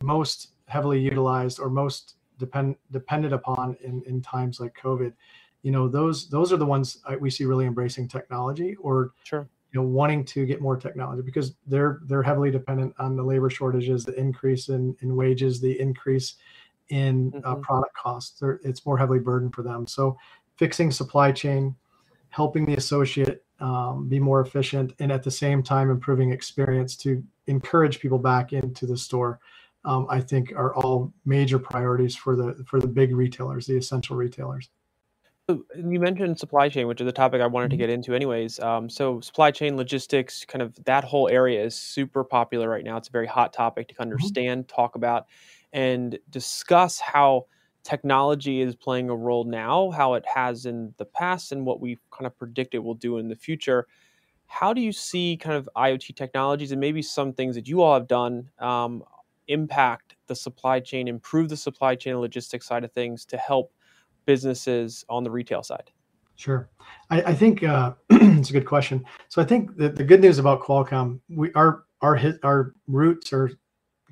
most 0.00 0.52
heavily 0.68 0.98
utilized 0.98 1.60
or 1.60 1.68
most 1.68 2.14
depend 2.38 2.76
dependent 2.90 3.34
upon 3.34 3.76
in, 3.82 4.02
in 4.06 4.22
times 4.22 4.58
like 4.58 4.74
COVID, 4.82 5.12
you 5.60 5.72
know, 5.72 5.86
those 5.86 6.30
those 6.30 6.50
are 6.50 6.56
the 6.56 6.64
ones 6.64 7.02
we 7.20 7.28
see 7.28 7.44
really 7.44 7.66
embracing 7.66 8.08
technology 8.08 8.74
or 8.76 9.12
sure 9.24 9.46
you 9.72 9.80
know 9.80 9.86
wanting 9.86 10.24
to 10.24 10.44
get 10.46 10.60
more 10.60 10.76
technology 10.76 11.22
because 11.22 11.54
they're 11.66 12.00
they're 12.04 12.22
heavily 12.22 12.50
dependent 12.50 12.94
on 12.98 13.16
the 13.16 13.22
labor 13.22 13.50
shortages 13.50 14.04
the 14.04 14.18
increase 14.18 14.68
in, 14.68 14.96
in 15.00 15.14
wages 15.14 15.60
the 15.60 15.78
increase 15.80 16.36
in 16.90 17.32
uh, 17.34 17.38
mm-hmm. 17.38 17.48
uh, 17.48 17.54
product 17.56 17.94
costs. 17.94 18.38
They're, 18.38 18.60
it's 18.62 18.84
more 18.84 18.98
heavily 18.98 19.18
burdened 19.18 19.54
for 19.54 19.62
them. 19.62 19.86
So, 19.86 20.16
fixing 20.56 20.90
supply 20.90 21.32
chain, 21.32 21.74
helping 22.28 22.66
the 22.66 22.74
associate 22.74 23.44
um, 23.60 24.08
be 24.08 24.18
more 24.18 24.40
efficient, 24.40 24.94
and 24.98 25.10
at 25.10 25.22
the 25.22 25.30
same 25.30 25.62
time 25.62 25.90
improving 25.90 26.32
experience 26.32 26.96
to 26.98 27.22
encourage 27.46 28.00
people 28.00 28.18
back 28.18 28.52
into 28.52 28.86
the 28.86 28.96
store. 28.96 29.40
Um, 29.86 30.06
I 30.10 30.20
think 30.20 30.52
are 30.54 30.74
all 30.74 31.10
major 31.24 31.58
priorities 31.58 32.14
for 32.14 32.36
the 32.36 32.62
for 32.66 32.80
the 32.80 32.86
big 32.86 33.16
retailers, 33.16 33.66
the 33.66 33.78
essential 33.78 34.14
retailers. 34.14 34.68
You 35.74 35.98
mentioned 35.98 36.38
supply 36.38 36.68
chain, 36.68 36.86
which 36.86 37.00
is 37.00 37.06
a 37.08 37.12
topic 37.12 37.40
I 37.40 37.46
wanted 37.46 37.66
mm-hmm. 37.66 37.70
to 37.72 37.76
get 37.78 37.90
into, 37.90 38.14
anyways. 38.14 38.60
Um, 38.60 38.88
so, 38.88 39.20
supply 39.20 39.50
chain 39.50 39.76
logistics, 39.76 40.44
kind 40.44 40.62
of 40.62 40.74
that 40.84 41.04
whole 41.04 41.28
area 41.28 41.64
is 41.64 41.74
super 41.74 42.24
popular 42.24 42.68
right 42.68 42.84
now. 42.84 42.96
It's 42.96 43.08
a 43.08 43.12
very 43.12 43.26
hot 43.26 43.52
topic 43.52 43.88
to 43.88 43.94
mm-hmm. 43.94 44.02
understand, 44.02 44.66
mm-hmm. 44.66 44.74
talk 44.74 44.94
about 44.94 45.26
and 45.72 46.18
discuss 46.30 46.98
how 46.98 47.46
technology 47.82 48.60
is 48.60 48.74
playing 48.74 49.08
a 49.10 49.16
role 49.16 49.44
now, 49.44 49.90
how 49.90 50.14
it 50.14 50.24
has 50.32 50.66
in 50.66 50.92
the 50.98 51.04
past, 51.04 51.52
and 51.52 51.64
what 51.64 51.80
we 51.80 51.98
kind 52.10 52.26
of 52.26 52.36
predict 52.38 52.74
it 52.74 52.78
will 52.78 52.94
do 52.94 53.18
in 53.18 53.28
the 53.28 53.36
future. 53.36 53.86
How 54.46 54.72
do 54.72 54.80
you 54.80 54.92
see 54.92 55.36
kind 55.36 55.56
of 55.56 55.68
IoT 55.76 56.16
technologies 56.16 56.72
and 56.72 56.80
maybe 56.80 57.02
some 57.02 57.32
things 57.32 57.54
that 57.54 57.68
you 57.68 57.82
all 57.82 57.94
have 57.94 58.08
done 58.08 58.50
um, 58.58 59.04
impact 59.48 60.16
the 60.26 60.34
supply 60.34 60.80
chain, 60.80 61.08
improve 61.08 61.48
the 61.48 61.56
supply 61.56 61.94
chain 61.94 62.12
and 62.12 62.20
logistics 62.20 62.66
side 62.66 62.84
of 62.84 62.92
things 62.92 63.24
to 63.26 63.36
help 63.36 63.72
businesses 64.26 65.04
on 65.08 65.24
the 65.24 65.30
retail 65.30 65.62
side? 65.62 65.90
Sure. 66.36 66.70
I, 67.10 67.22
I 67.22 67.34
think 67.34 67.62
uh, 67.62 67.92
it's 68.10 68.50
a 68.50 68.52
good 68.52 68.66
question. 68.66 69.04
So 69.28 69.42
I 69.42 69.44
think 69.44 69.76
the, 69.76 69.90
the 69.90 70.04
good 70.04 70.20
news 70.20 70.38
about 70.38 70.62
Qualcomm, 70.62 71.20
we 71.28 71.52
our 71.52 71.84
our 72.00 72.18
our 72.42 72.74
roots 72.88 73.32
are 73.32 73.50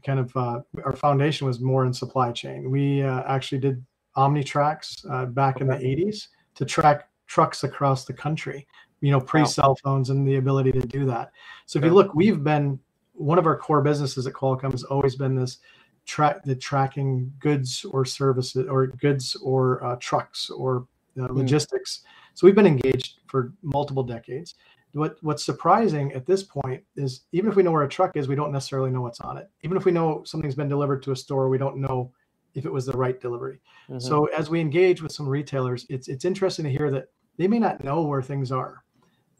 kind 0.04 0.18
of 0.18 0.36
uh, 0.36 0.60
our 0.84 0.94
foundation 0.94 1.46
was 1.46 1.60
more 1.60 1.84
in 1.84 1.92
supply 1.92 2.32
chain. 2.32 2.70
We 2.70 3.02
uh, 3.02 3.22
actually 3.26 3.58
did 3.58 3.84
OmniTRACS 4.16 5.10
uh, 5.10 5.26
back 5.26 5.60
in 5.60 5.66
the 5.66 5.76
80s 5.76 6.28
to 6.56 6.64
track 6.64 7.08
trucks 7.26 7.64
across 7.64 8.04
the 8.04 8.12
country, 8.12 8.66
you 9.00 9.10
know, 9.10 9.20
pre 9.20 9.44
cell 9.44 9.76
phones 9.76 10.10
and 10.10 10.26
the 10.26 10.36
ability 10.36 10.72
to 10.72 10.80
do 10.80 11.04
that. 11.06 11.30
So 11.66 11.78
if 11.78 11.84
you 11.84 11.92
look, 11.92 12.14
we've 12.14 12.42
been 12.42 12.78
one 13.12 13.38
of 13.38 13.46
our 13.46 13.56
core 13.56 13.82
businesses 13.82 14.26
at 14.26 14.32
Qualcomm 14.32 14.72
has 14.72 14.84
always 14.84 15.16
been 15.16 15.34
this 15.34 15.58
track 16.06 16.42
the 16.42 16.56
tracking 16.56 17.30
goods 17.38 17.84
or 17.84 18.04
services 18.04 18.66
or 18.68 18.86
goods 18.86 19.36
or 19.36 19.84
uh, 19.84 19.96
trucks 20.00 20.50
or 20.50 20.86
uh, 21.20 21.26
hmm. 21.26 21.36
logistics. 21.36 21.98
Mm. 21.98 22.04
So 22.34 22.46
we've 22.46 22.54
been 22.54 22.66
engaged 22.66 23.20
for 23.26 23.52
multiple 23.62 24.02
decades 24.02 24.54
what 24.98 25.16
what's 25.22 25.44
surprising 25.44 26.12
at 26.12 26.26
this 26.26 26.42
point 26.42 26.82
is 26.96 27.22
even 27.32 27.50
if 27.50 27.56
we 27.56 27.62
know 27.62 27.72
where 27.72 27.84
a 27.84 27.88
truck 27.88 28.16
is, 28.16 28.28
we 28.28 28.34
don't 28.34 28.52
necessarily 28.52 28.90
know 28.90 29.02
what's 29.02 29.20
on 29.20 29.36
it. 29.38 29.50
Even 29.62 29.76
if 29.76 29.84
we 29.84 29.92
know 29.92 30.22
something's 30.24 30.54
been 30.54 30.68
delivered 30.68 31.02
to 31.04 31.12
a 31.12 31.16
store, 31.16 31.48
we 31.48 31.58
don't 31.58 31.76
know 31.76 32.12
if 32.54 32.66
it 32.66 32.72
was 32.72 32.86
the 32.86 32.92
right 32.92 33.20
delivery. 33.20 33.60
Mm-hmm. 33.88 34.00
So 34.00 34.26
as 34.26 34.50
we 34.50 34.60
engage 34.60 35.02
with 35.02 35.12
some 35.12 35.28
retailers, 35.28 35.86
it's 35.88 36.08
it's 36.08 36.24
interesting 36.24 36.64
to 36.64 36.70
hear 36.70 36.90
that 36.90 37.06
they 37.36 37.48
may 37.48 37.58
not 37.58 37.82
know 37.82 38.02
where 38.02 38.22
things 38.22 38.52
are. 38.52 38.84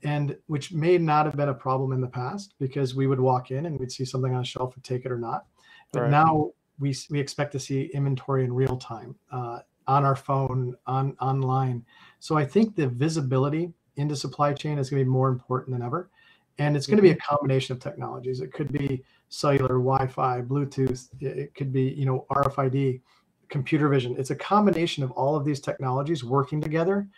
And 0.05 0.37
which 0.47 0.73
may 0.73 0.97
not 0.97 1.27
have 1.27 1.35
been 1.35 1.49
a 1.49 1.55
problem 1.55 1.91
in 1.91 2.00
the 2.00 2.07
past 2.07 2.55
because 2.61 2.95
we 2.95 3.09
would 3.09 3.19
walk 3.19 3.50
in 3.50 3.67
and 3.67 3.81
we'd 3.81 3.91
see 3.91 4.05
something 4.05 4.33
on 4.33 4.43
a 4.43 4.45
shelf 4.45 4.77
and 4.77 4.85
take 4.85 5.05
it 5.05 5.11
or 5.11 5.19
not. 5.19 5.47
But 5.93 6.03
right. 6.03 6.11
now 6.11 6.53
we 6.79 6.95
we 7.11 7.19
expect 7.19 7.53
to 7.53 7.59
see 7.59 7.91
inventory 7.93 8.45
in 8.45 8.53
real 8.53 8.77
time 8.77 9.17
uh, 9.33 9.61
on 9.88 10.05
our 10.05 10.15
phone, 10.15 10.77
on 10.87 11.17
online. 11.21 11.85
So 12.21 12.37
I 12.37 12.45
think 12.45 12.77
the 12.77 12.87
visibility 12.87 13.73
into 13.99 14.17
supply 14.17 14.52
chain 14.52 14.78
is 14.78 14.90
going 14.90 15.00
to 15.00 15.05
be 15.05 15.11
more 15.11 15.28
important 15.28 15.76
than 15.76 15.85
ever. 15.85 16.11
And 16.59 16.76
it's 16.76 16.87
going 16.87 16.97
to 16.97 17.02
be 17.02 17.11
a 17.11 17.14
mm-hmm. 17.14 17.35
combination 17.37 17.75
of 17.75 17.81
technologies. 17.81 18.40
It 18.40 18.52
could 18.52 18.73
be 18.73 19.05
cellular, 19.28 19.78
Wi-Fi, 19.78 20.43
Bluetooth. 20.43 21.09
It 21.21 21.55
could 21.55 21.73
be, 21.73 21.90
you 21.90 22.07
know, 22.07 22.26
RFID, 22.31 23.00
computer 23.49 23.88
vision. 23.88 24.17
It's 24.19 24.31
a 24.31 24.37
combination 24.37 25.05
of 25.05 25.11
all 25.12 25.37
of 25.37 25.45
these 25.45 25.61
technologies 25.61 26.25
working 26.25 26.61
together 26.61 27.09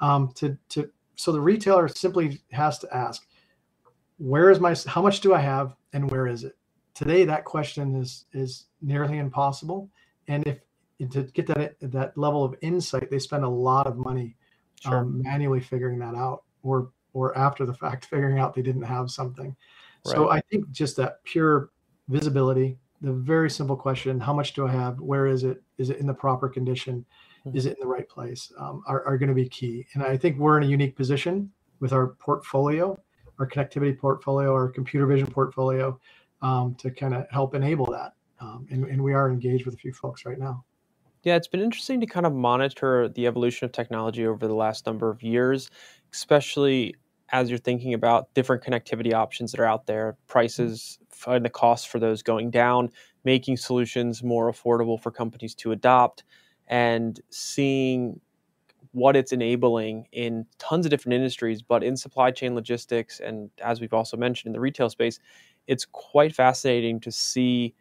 um, 0.00 0.32
to 0.36 0.56
to 0.70 0.90
so 1.16 1.32
the 1.32 1.40
retailer 1.40 1.88
simply 1.88 2.40
has 2.52 2.78
to 2.78 2.94
ask, 2.94 3.26
where 4.18 4.50
is 4.50 4.60
my 4.60 4.74
how 4.86 5.02
much 5.02 5.20
do 5.20 5.34
I 5.34 5.40
have 5.40 5.74
and 5.92 6.10
where 6.10 6.26
is 6.26 6.44
it? 6.44 6.56
Today 6.94 7.24
that 7.24 7.44
question 7.44 7.96
is 7.96 8.26
is 8.32 8.66
nearly 8.80 9.18
impossible. 9.18 9.90
And 10.28 10.46
if 10.46 10.58
to 11.10 11.22
get 11.24 11.46
that 11.48 11.74
that 11.80 12.16
level 12.16 12.44
of 12.44 12.56
insight, 12.60 13.10
they 13.10 13.18
spend 13.18 13.44
a 13.44 13.48
lot 13.48 13.86
of 13.86 13.96
money 13.96 14.36
sure. 14.82 14.98
um, 14.98 15.22
manually 15.22 15.60
figuring 15.60 15.98
that 15.98 16.14
out 16.14 16.44
or 16.62 16.90
or 17.12 17.36
after 17.36 17.66
the 17.66 17.74
fact 17.74 18.04
figuring 18.10 18.38
out 18.38 18.54
they 18.54 18.62
didn't 18.62 18.82
have 18.82 19.10
something. 19.10 19.54
Right. 20.06 20.14
so 20.14 20.30
i 20.30 20.40
think 20.50 20.70
just 20.70 20.96
that 20.96 21.24
pure 21.24 21.70
visibility 22.08 22.78
the 23.00 23.12
very 23.12 23.50
simple 23.50 23.76
question 23.76 24.20
how 24.20 24.32
much 24.32 24.54
do 24.54 24.66
i 24.66 24.70
have? 24.70 25.00
Where 25.00 25.26
is 25.26 25.44
it? 25.44 25.62
Is 25.76 25.90
it 25.90 25.98
in 25.98 26.06
the 26.06 26.14
proper 26.14 26.48
condition? 26.48 27.04
Mm-hmm. 27.46 27.56
is 27.56 27.66
it 27.66 27.76
in 27.76 27.80
the 27.80 27.86
right 27.86 28.08
place? 28.08 28.52
Um, 28.58 28.82
are, 28.88 29.04
are 29.04 29.16
going 29.16 29.28
to 29.28 29.34
be 29.34 29.48
key. 29.48 29.86
And 29.94 30.02
i 30.02 30.16
think 30.16 30.38
we're 30.38 30.58
in 30.58 30.64
a 30.64 30.66
unique 30.66 30.96
position 30.96 31.50
with 31.80 31.92
our 31.92 32.08
portfolio 32.20 32.98
our 33.38 33.46
connectivity 33.46 33.96
portfolio 33.96 34.52
our 34.52 34.68
computer 34.68 35.06
vision 35.06 35.28
portfolio 35.28 35.98
um, 36.42 36.74
to 36.76 36.90
kind 36.90 37.14
of 37.14 37.26
help 37.30 37.54
enable 37.54 37.86
that. 37.86 38.12
Um, 38.40 38.66
and, 38.70 38.84
and 38.84 39.02
we 39.02 39.14
are 39.14 39.30
engaged 39.30 39.64
with 39.64 39.74
a 39.74 39.78
few 39.78 39.92
folks 39.92 40.24
right 40.24 40.38
now 40.38 40.64
yeah, 41.22 41.36
it's 41.36 41.48
been 41.48 41.60
interesting 41.60 42.00
to 42.00 42.06
kind 42.06 42.26
of 42.26 42.34
monitor 42.34 43.08
the 43.08 43.26
evolution 43.26 43.64
of 43.64 43.72
technology 43.72 44.26
over 44.26 44.46
the 44.46 44.54
last 44.54 44.86
number 44.86 45.10
of 45.10 45.22
years, 45.22 45.70
especially 46.12 46.94
as 47.30 47.50
you're 47.50 47.58
thinking 47.58 47.94
about 47.94 48.32
different 48.34 48.62
connectivity 48.62 49.12
options 49.12 49.52
that 49.52 49.60
are 49.60 49.66
out 49.66 49.86
there, 49.86 50.12
mm. 50.12 50.28
prices 50.28 50.98
and 51.26 51.44
the 51.44 51.50
costs 51.50 51.86
for 51.86 51.98
those 51.98 52.22
going 52.22 52.50
down, 52.50 52.90
making 53.24 53.56
solutions 53.56 54.22
more 54.22 54.50
affordable 54.50 55.00
for 55.00 55.10
companies 55.10 55.54
to 55.54 55.72
adopt, 55.72 56.24
and 56.68 57.20
seeing 57.30 58.20
what 58.92 59.16
it's 59.16 59.32
enabling 59.32 60.06
in 60.12 60.46
tons 60.58 60.86
of 60.86 60.90
different 60.90 61.14
industries, 61.14 61.60
but 61.60 61.82
in 61.82 61.96
supply 61.96 62.30
chain 62.30 62.54
logistics, 62.54 63.20
and 63.20 63.50
as 63.62 63.80
we've 63.80 63.92
also 63.92 64.16
mentioned 64.16 64.48
in 64.48 64.52
the 64.52 64.60
retail 64.60 64.88
space, 64.88 65.18
it's 65.66 65.84
quite 65.84 66.34
fascinating 66.34 66.98
to 67.00 67.12
see 67.12 67.74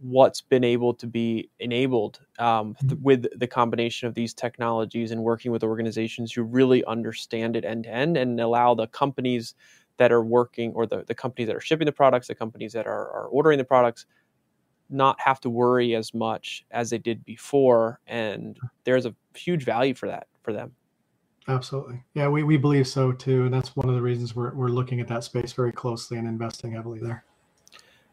what's 0.00 0.40
been 0.40 0.64
able 0.64 0.94
to 0.94 1.06
be 1.06 1.50
enabled 1.58 2.20
um, 2.38 2.74
th- 2.80 2.92
mm-hmm. 2.92 3.02
with 3.02 3.38
the 3.38 3.46
combination 3.46 4.08
of 4.08 4.14
these 4.14 4.32
technologies 4.32 5.10
and 5.10 5.22
working 5.22 5.52
with 5.52 5.62
organizations 5.62 6.32
who 6.32 6.42
really 6.42 6.84
understand 6.86 7.54
it 7.54 7.64
end 7.64 7.84
to 7.84 7.90
end 7.90 8.16
and 8.16 8.40
allow 8.40 8.74
the 8.74 8.86
companies 8.88 9.54
that 9.98 10.10
are 10.10 10.24
working 10.24 10.72
or 10.72 10.86
the, 10.86 11.04
the 11.06 11.14
companies 11.14 11.46
that 11.46 11.56
are 11.56 11.60
shipping 11.60 11.84
the 11.84 11.92
products, 11.92 12.28
the 12.28 12.34
companies 12.34 12.72
that 12.72 12.86
are, 12.86 13.10
are 13.10 13.26
ordering 13.26 13.58
the 13.58 13.64
products, 13.64 14.06
not 14.88 15.20
have 15.20 15.38
to 15.40 15.50
worry 15.50 15.94
as 15.94 16.14
much 16.14 16.64
as 16.70 16.88
they 16.88 16.98
did 16.98 17.22
before. 17.24 18.00
And 18.06 18.58
there's 18.84 19.04
a 19.04 19.14
huge 19.34 19.64
value 19.64 19.94
for 19.94 20.08
that 20.08 20.28
for 20.42 20.54
them. 20.54 20.72
Absolutely. 21.46 22.02
Yeah, 22.14 22.28
we, 22.28 22.42
we 22.42 22.56
believe 22.56 22.88
so 22.88 23.12
too. 23.12 23.44
And 23.44 23.52
that's 23.52 23.76
one 23.76 23.88
of 23.88 23.94
the 23.94 24.02
reasons 24.02 24.34
we're, 24.34 24.54
we're 24.54 24.68
looking 24.68 25.00
at 25.00 25.08
that 25.08 25.24
space 25.24 25.52
very 25.52 25.72
closely 25.72 26.16
and 26.16 26.26
investing 26.26 26.72
heavily 26.72 27.00
there. 27.00 27.24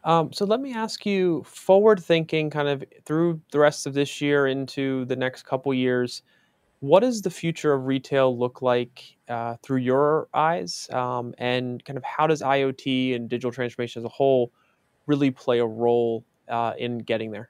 Um, 0.08 0.32
so 0.32 0.46
let 0.46 0.62
me 0.62 0.74
ask 0.74 1.06
you, 1.06 1.44
forward 1.44 2.02
thinking, 2.02 2.50
kind 2.50 2.70
of 2.70 2.82
through 3.04 3.42
the 3.52 3.60
rest 3.60 3.86
of 3.86 3.94
this 3.94 4.22
year 4.22 4.48
into 4.48 5.04
the 5.06 5.18
next 5.18 5.44
couple 5.44 5.74
years, 5.74 6.22
what 6.80 7.02
does 7.02 7.22
the 7.22 7.30
future 7.30 7.74
of 7.74 7.88
retail 7.88 8.38
look 8.38 8.62
like 8.62 9.18
uh, 9.28 9.58
through 9.62 9.80
your 9.80 10.30
eyes, 10.34 10.88
um, 10.94 11.36
and 11.40 11.84
kind 11.84 11.98
of 11.98 12.06
how 12.06 12.26
does 12.26 12.42
IoT 12.42 13.18
and 13.18 13.28
digital 13.28 13.52
transformation 13.52 14.00
as 14.00 14.06
a 14.06 14.10
whole 14.10 14.50
really 15.08 15.30
play 15.30 15.60
a 15.60 15.66
role 15.66 16.24
uh, 16.48 16.72
in 16.78 17.00
getting 17.00 17.30
there? 17.32 17.50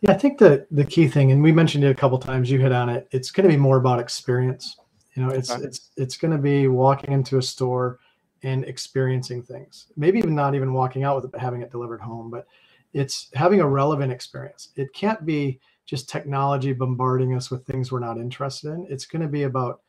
Yeah, 0.00 0.12
I 0.12 0.14
think 0.14 0.38
the 0.38 0.66
the 0.70 0.84
key 0.84 1.06
thing, 1.06 1.32
and 1.32 1.42
we 1.42 1.52
mentioned 1.52 1.84
it 1.84 1.90
a 1.90 1.94
couple 1.94 2.18
times, 2.18 2.50
you 2.50 2.60
hit 2.60 2.72
on 2.72 2.88
it. 2.88 3.08
It's 3.10 3.30
going 3.30 3.46
to 3.46 3.54
be 3.54 3.60
more 3.60 3.76
about 3.76 4.00
experience. 4.00 4.78
You 5.14 5.22
know, 5.22 5.28
it's 5.28 5.50
okay. 5.50 5.64
it's 5.64 5.90
it's 5.98 6.16
going 6.16 6.30
to 6.30 6.38
be 6.38 6.66
walking 6.68 7.12
into 7.12 7.36
a 7.36 7.42
store 7.42 7.98
and 8.42 8.64
experiencing 8.64 9.42
things. 9.42 9.86
Maybe 9.96 10.18
even 10.18 10.34
not 10.34 10.54
even 10.54 10.72
walking 10.72 11.04
out 11.04 11.16
with 11.16 11.24
it, 11.24 11.32
but 11.32 11.40
having 11.40 11.62
it 11.62 11.70
delivered 11.70 12.00
home. 12.00 12.30
But 12.30 12.46
it's 12.92 13.30
having 13.34 13.60
a 13.60 13.68
relevant 13.68 14.12
experience. 14.12 14.70
It 14.76 14.92
can't 14.92 15.24
be 15.26 15.60
just 15.86 16.08
technology 16.08 16.72
bombarding 16.72 17.34
us 17.34 17.50
with 17.50 17.64
things 17.64 17.90
we're 17.90 17.98
not 17.98 18.18
interested 18.18 18.72
in. 18.72 18.86
It's 18.88 19.06
going 19.06 19.22
to 19.22 19.28
be 19.28 19.44
about 19.44 19.80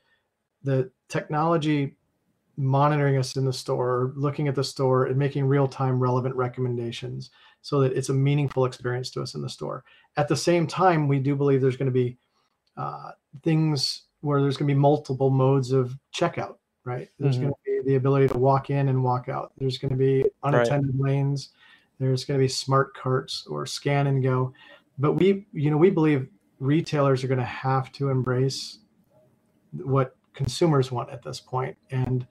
the 0.64 0.90
technology 1.08 1.96
monitoring 2.58 3.18
us 3.18 3.38
in 3.38 3.46
the 3.46 3.54
store, 3.54 4.12
looking 4.16 4.48
at 4.48 4.56
the 4.56 4.64
store, 4.64 5.06
and 5.06 5.18
making 5.18 5.46
real 5.46 5.68
time 5.68 6.00
relevant 6.00 6.36
recommendations 6.36 7.30
so 7.62 7.80
that 7.82 7.94
it's 7.94 8.10
a 8.10 8.14
meaningful 8.14 8.66
experience 8.66 9.10
to 9.12 9.22
us 9.22 9.36
in 9.36 9.42
the 9.42 9.50
store. 9.50 9.84
At 10.18 10.28
the 10.28 10.36
same 10.36 10.68
time, 10.68 11.08
we 11.08 11.20
do 11.20 11.36
believe 11.36 11.62
there's 11.62 11.78
going 11.78 11.86
to 11.86 11.92
be 11.92 12.18
uh, 12.76 13.12
things 13.44 14.04
where 14.22 14.42
there's 14.42 14.58
going 14.58 14.68
to 14.68 14.74
be 14.74 14.80
multiple 14.80 15.30
modes 15.30 15.72
of 15.72 15.98
checkout 16.14 16.56
right? 16.90 17.10
There's 17.20 17.36
mm-hmm. 17.36 17.46
going 17.46 17.54
to 17.54 17.60
be 17.66 17.69
the 17.86 17.96
ability 17.96 18.28
to 18.30 18.38
walk 18.38 18.70
in 18.70 18.90
and 18.90 19.04
walk 19.04 19.30
out. 19.30 19.52
There's 19.58 19.78
going 19.78 19.92
to 19.92 19.98
be 19.98 20.26
unattended 20.44 20.92
right. 21.00 21.12
lanes. 21.12 21.50
There's 22.00 22.24
going 22.24 22.40
to 22.40 22.44
be 22.44 22.48
smart 22.48 22.96
carts 22.96 23.46
or 23.50 23.66
scan 23.66 24.08
and 24.08 24.24
go. 24.24 24.54
But 24.98 25.14
we, 25.14 25.46
you 25.54 25.72
know, 25.72 25.78
we 25.78 25.90
believe 25.90 26.28
retailers 26.60 27.24
are 27.24 27.28
going 27.28 27.40
to 27.40 27.46
have 27.46 27.92
to 27.94 28.10
embrace 28.10 28.80
what 29.72 30.16
consumers 30.34 30.92
want 30.92 31.10
at 31.10 31.24
this 31.24 31.40
point. 31.40 31.76
And, 31.92 32.26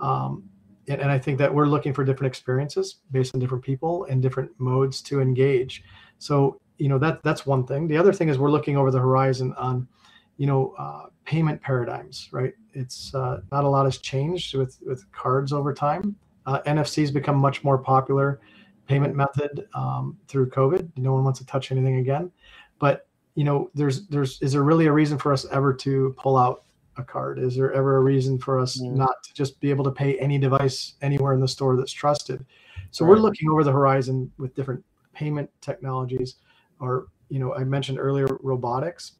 um, 0.00 0.48
and, 0.88 1.00
and 1.00 1.10
I 1.10 1.18
think 1.18 1.38
that 1.38 1.52
we're 1.52 1.66
looking 1.66 1.92
for 1.92 2.04
different 2.04 2.30
experiences 2.30 2.96
based 3.10 3.34
on 3.34 3.40
different 3.40 3.64
people 3.64 4.04
and 4.04 4.22
different 4.22 4.50
modes 4.58 5.02
to 5.02 5.20
engage. 5.20 5.82
So, 6.18 6.60
you 6.78 6.88
know, 6.88 6.98
that 6.98 7.22
that's 7.22 7.46
one 7.46 7.66
thing. 7.66 7.88
The 7.88 7.96
other 7.96 8.12
thing 8.12 8.28
is 8.28 8.38
we're 8.38 8.50
looking 8.50 8.76
over 8.76 8.90
the 8.90 8.98
horizon 8.98 9.54
on, 9.56 9.88
you 10.36 10.46
know, 10.46 10.74
uh, 10.78 11.06
payment 11.24 11.60
paradigms, 11.60 12.28
right? 12.32 12.52
It's 12.76 13.14
uh, 13.14 13.40
not 13.50 13.64
a 13.64 13.68
lot 13.68 13.86
has 13.86 13.98
changed 13.98 14.54
with 14.54 14.78
with 14.84 15.10
cards 15.12 15.52
over 15.52 15.72
time. 15.72 16.16
Uh, 16.44 16.60
NFC 16.66 17.00
has 17.00 17.10
become 17.10 17.36
much 17.36 17.64
more 17.64 17.78
popular 17.78 18.40
payment 18.86 19.16
method 19.16 19.66
um, 19.74 20.16
through 20.28 20.50
COVID. 20.50 20.90
No 20.96 21.12
one 21.12 21.24
wants 21.24 21.40
to 21.40 21.46
touch 21.46 21.72
anything 21.72 21.96
again, 21.96 22.30
but 22.78 23.08
you 23.34 23.44
know, 23.44 23.70
there's 23.74 24.06
there's 24.08 24.40
is 24.42 24.52
there 24.52 24.62
really 24.62 24.86
a 24.86 24.92
reason 24.92 25.18
for 25.18 25.32
us 25.32 25.46
ever 25.50 25.72
to 25.74 26.14
pull 26.18 26.36
out 26.36 26.64
a 26.96 27.04
card? 27.04 27.38
Is 27.38 27.56
there 27.56 27.72
ever 27.72 27.96
a 27.96 28.00
reason 28.00 28.38
for 28.38 28.58
us 28.58 28.80
mm. 28.80 28.94
not 28.94 29.22
to 29.24 29.34
just 29.34 29.60
be 29.60 29.70
able 29.70 29.84
to 29.84 29.90
pay 29.90 30.18
any 30.18 30.38
device 30.38 30.94
anywhere 31.02 31.34
in 31.34 31.40
the 31.40 31.48
store 31.48 31.76
that's 31.76 31.92
trusted? 31.92 32.44
So 32.90 33.04
right. 33.04 33.10
we're 33.10 33.18
looking 33.18 33.48
over 33.50 33.64
the 33.64 33.72
horizon 33.72 34.30
with 34.38 34.54
different 34.54 34.84
payment 35.12 35.50
technologies, 35.60 36.36
or 36.80 37.08
you 37.28 37.38
know, 37.38 37.54
I 37.54 37.64
mentioned 37.64 37.98
earlier 37.98 38.26
robotics 38.42 39.12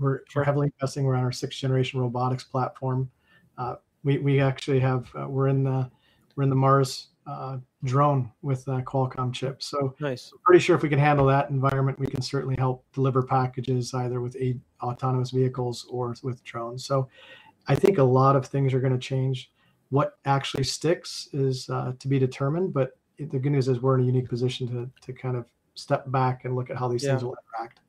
we're, 0.00 0.20
we're 0.34 0.44
heavily 0.44 0.70
investing. 0.80 1.04
We're 1.04 1.14
on 1.14 1.24
our 1.24 1.32
sixth 1.32 1.58
generation 1.58 2.00
robotics 2.00 2.44
platform. 2.44 3.10
Uh, 3.56 3.76
we, 4.04 4.18
we 4.18 4.40
actually 4.40 4.80
have 4.80 5.08
uh, 5.14 5.28
we're 5.28 5.48
in 5.48 5.64
the 5.64 5.90
we're 6.36 6.44
in 6.44 6.50
the 6.50 6.56
Mars 6.56 7.08
uh, 7.26 7.58
drone 7.84 8.30
with 8.42 8.64
Qualcomm 8.64 9.32
chip. 9.32 9.62
So 9.62 9.94
nice. 10.00 10.32
pretty 10.44 10.60
sure 10.60 10.76
if 10.76 10.82
we 10.82 10.88
can 10.88 10.98
handle 10.98 11.26
that 11.26 11.50
environment, 11.50 11.98
we 11.98 12.06
can 12.06 12.22
certainly 12.22 12.56
help 12.56 12.84
deliver 12.92 13.22
packages 13.22 13.92
either 13.92 14.20
with 14.20 14.36
autonomous 14.82 15.30
vehicles 15.30 15.86
or 15.90 16.14
with 16.22 16.42
drones. 16.44 16.86
So 16.86 17.08
I 17.66 17.74
think 17.74 17.98
a 17.98 18.02
lot 18.02 18.36
of 18.36 18.46
things 18.46 18.72
are 18.72 18.80
going 18.80 18.92
to 18.92 18.98
change. 18.98 19.50
What 19.90 20.18
actually 20.24 20.64
sticks 20.64 21.28
is 21.32 21.68
uh, 21.68 21.92
to 21.98 22.08
be 22.08 22.18
determined, 22.18 22.72
but 22.72 22.92
the 23.18 23.38
good 23.38 23.52
news 23.52 23.68
is 23.68 23.80
we're 23.80 23.96
in 23.98 24.04
a 24.04 24.06
unique 24.06 24.28
position 24.28 24.68
to 24.68 24.90
to 25.06 25.12
kind 25.12 25.36
of 25.36 25.46
step 25.74 26.10
back 26.10 26.44
and 26.44 26.54
look 26.54 26.70
at 26.70 26.76
how 26.76 26.88
these 26.88 27.04
yeah. 27.04 27.10
things 27.10 27.24
will 27.24 27.36
interact. 27.56 27.80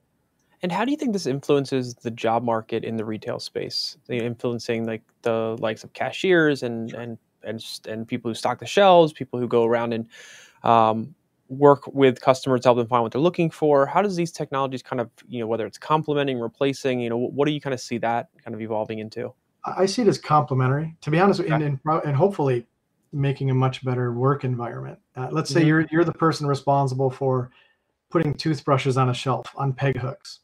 And 0.62 0.72
how 0.72 0.84
do 0.84 0.92
you 0.92 0.98
think 0.98 1.14
this 1.14 1.26
influences 1.26 1.96
the 1.96 2.12
job 2.12 2.44
market 2.44 2.84
in 2.84 2.98
the 2.98 3.06
retail 3.06 3.40
space? 3.40 3.98
Influencing 4.10 4.86
like 4.86 5.02
the 5.22 5.56
likes 5.60 5.84
of 5.84 5.94
cashiers 5.94 6.64
and 6.64 6.94
and 6.94 7.18
and 7.44 7.64
and 7.88 8.08
people 8.08 8.30
who 8.30 8.36
stock 8.36 8.60
the 8.60 8.66
shelves, 8.66 9.14
people 9.14 9.40
who 9.40 9.48
go 9.48 9.64
around 9.64 9.94
and 9.94 10.08
um, 10.64 11.16
work 11.48 11.88
with 11.88 12.20
customers 12.20 12.64
help 12.66 12.78
them 12.78 12.88
find 12.88 13.04
what 13.04 13.12
they're 13.12 13.22
looking 13.22 13.50
for. 13.50 13.86
How 13.86 14.02
does 14.02 14.16
these 14.16 14.32
technologies 14.32 14.84
kind 14.84 15.00
of 15.00 15.10
you 15.30 15.40
know 15.40 15.48
whether 15.48 15.66
it's 15.66 15.78
complementing, 15.78 16.40
replacing, 16.40 17.00
you 17.00 17.10
know, 17.10 17.18
what 17.18 17.46
do 17.46 17.54
you 17.54 17.62
kind 17.62 17.74
of 17.74 17.80
see 17.80 17.98
that 18.00 18.28
kind 18.44 18.54
of 18.54 18.62
evolving 18.62 19.00
into? 19.00 19.34
I 19.66 19.86
see 19.86 20.02
it 20.02 20.08
as 20.08 20.18
complementary, 20.18 20.96
to 21.02 21.12
be 21.12 21.20
honest, 21.20 21.42
okay. 21.42 21.52
and, 21.52 21.64
and, 21.64 21.80
and 22.06 22.16
hopefully 22.16 22.66
making 23.12 23.50
a 23.50 23.54
much 23.54 23.84
better 23.84 24.14
work 24.14 24.44
environment. 24.44 25.00
Uh, 25.16 25.28
let's 25.32 25.50
say 25.50 25.62
mm-hmm. 25.62 25.68
you're 25.68 25.88
you're 25.92 26.04
the 26.04 26.14
person 26.14 26.48
responsible 26.48 27.10
for 27.10 27.52
putting 28.10 28.34
toothbrushes 28.34 28.98
on 28.98 29.10
a 29.10 29.14
shelf 29.14 29.54
on 29.56 29.72
peg 29.72 29.98
hooks 29.98 30.40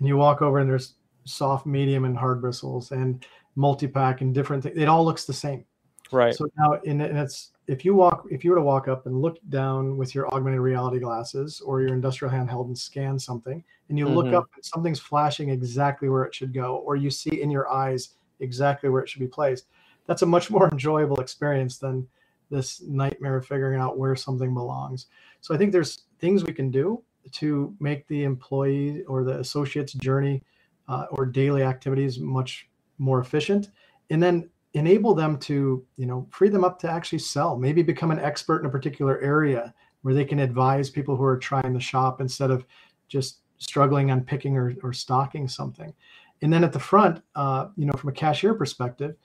and 0.00 0.08
you 0.08 0.16
walk 0.16 0.42
over 0.42 0.58
and 0.58 0.68
there's 0.68 0.94
soft, 1.24 1.66
medium, 1.66 2.04
and 2.04 2.16
hard 2.16 2.40
bristles 2.40 2.90
and 2.90 3.24
multi-pack 3.54 4.22
and 4.22 4.34
different 4.34 4.62
things. 4.62 4.76
It 4.76 4.88
all 4.88 5.04
looks 5.04 5.24
the 5.24 5.32
same. 5.32 5.64
Right. 6.10 6.34
So 6.34 6.48
now, 6.58 6.80
in 6.84 7.00
and 7.00 7.16
it's 7.16 7.52
if 7.68 7.84
you 7.84 7.94
walk, 7.94 8.26
if 8.30 8.42
you 8.42 8.50
were 8.50 8.56
to 8.56 8.62
walk 8.62 8.88
up 8.88 9.06
and 9.06 9.22
look 9.22 9.38
down 9.48 9.96
with 9.96 10.12
your 10.12 10.32
augmented 10.34 10.60
reality 10.60 10.98
glasses 10.98 11.60
or 11.60 11.80
your 11.82 11.94
industrial 11.94 12.34
handheld 12.34 12.66
and 12.66 12.76
scan 12.76 13.16
something, 13.16 13.62
and 13.88 13.98
you 13.98 14.06
mm-hmm. 14.06 14.16
look 14.16 14.32
up 14.32 14.48
and 14.56 14.64
something's 14.64 14.98
flashing 14.98 15.50
exactly 15.50 16.08
where 16.08 16.24
it 16.24 16.34
should 16.34 16.52
go, 16.52 16.76
or 16.78 16.96
you 16.96 17.10
see 17.10 17.40
in 17.40 17.50
your 17.50 17.70
eyes 17.70 18.14
exactly 18.40 18.90
where 18.90 19.02
it 19.02 19.08
should 19.08 19.20
be 19.20 19.28
placed, 19.28 19.66
that's 20.06 20.22
a 20.22 20.26
much 20.26 20.50
more 20.50 20.68
enjoyable 20.72 21.20
experience 21.20 21.78
than 21.78 22.08
this 22.50 22.80
nightmare 22.82 23.36
of 23.36 23.46
figuring 23.46 23.78
out 23.78 23.96
where 23.96 24.16
something 24.16 24.52
belongs. 24.52 25.06
So 25.40 25.54
I 25.54 25.58
think 25.58 25.70
there's 25.70 26.02
things 26.18 26.44
we 26.44 26.52
can 26.52 26.72
do 26.72 27.00
to 27.32 27.74
make 27.80 28.06
the 28.08 28.24
employee 28.24 29.02
or 29.04 29.24
the 29.24 29.38
associate's 29.38 29.92
journey 29.94 30.42
uh, 30.88 31.06
or 31.10 31.26
daily 31.26 31.62
activities 31.62 32.18
much 32.18 32.68
more 32.98 33.20
efficient 33.20 33.70
and 34.10 34.22
then 34.22 34.48
enable 34.74 35.14
them 35.14 35.38
to 35.38 35.84
you 35.96 36.06
know 36.06 36.26
free 36.30 36.48
them 36.48 36.64
up 36.64 36.78
to 36.78 36.90
actually 36.90 37.18
sell 37.18 37.56
maybe 37.56 37.82
become 37.82 38.10
an 38.10 38.20
expert 38.20 38.60
in 38.60 38.66
a 38.66 38.70
particular 38.70 39.20
area 39.20 39.74
where 40.02 40.14
they 40.14 40.24
can 40.24 40.38
advise 40.38 40.90
people 40.90 41.16
who 41.16 41.24
are 41.24 41.36
trying 41.36 41.72
the 41.72 41.80
shop 41.80 42.20
instead 42.20 42.50
of 42.50 42.64
just 43.08 43.40
struggling 43.58 44.10
on 44.10 44.22
picking 44.22 44.56
or, 44.56 44.74
or 44.82 44.92
stocking 44.92 45.46
something. 45.46 45.92
And 46.40 46.50
then 46.50 46.64
at 46.64 46.72
the 46.72 46.78
front 46.78 47.22
uh, 47.34 47.68
you 47.76 47.86
know 47.86 47.92
from 47.92 48.10
a 48.10 48.12
cashier 48.12 48.54
perspective 48.54 49.16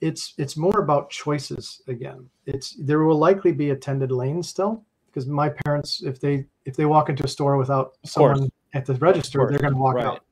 it's 0.00 0.34
it's 0.38 0.56
more 0.56 0.80
about 0.80 1.10
choices 1.10 1.82
again. 1.88 2.28
It's 2.46 2.74
there 2.74 3.04
will 3.04 3.18
likely 3.18 3.52
be 3.52 3.70
attended 3.70 4.10
lanes 4.10 4.48
still 4.48 4.84
because 5.10 5.26
my 5.26 5.48
parents 5.48 6.02
if 6.02 6.20
they 6.20 6.44
if 6.64 6.76
they 6.76 6.86
walk 6.86 7.08
into 7.08 7.24
a 7.24 7.28
store 7.28 7.56
without 7.56 7.96
someone 8.04 8.50
at 8.74 8.86
the 8.86 8.94
register 8.94 9.46
they're 9.48 9.58
going 9.58 9.74
to 9.74 9.78
walk 9.78 9.96
right. 9.96 10.06
out. 10.06 10.24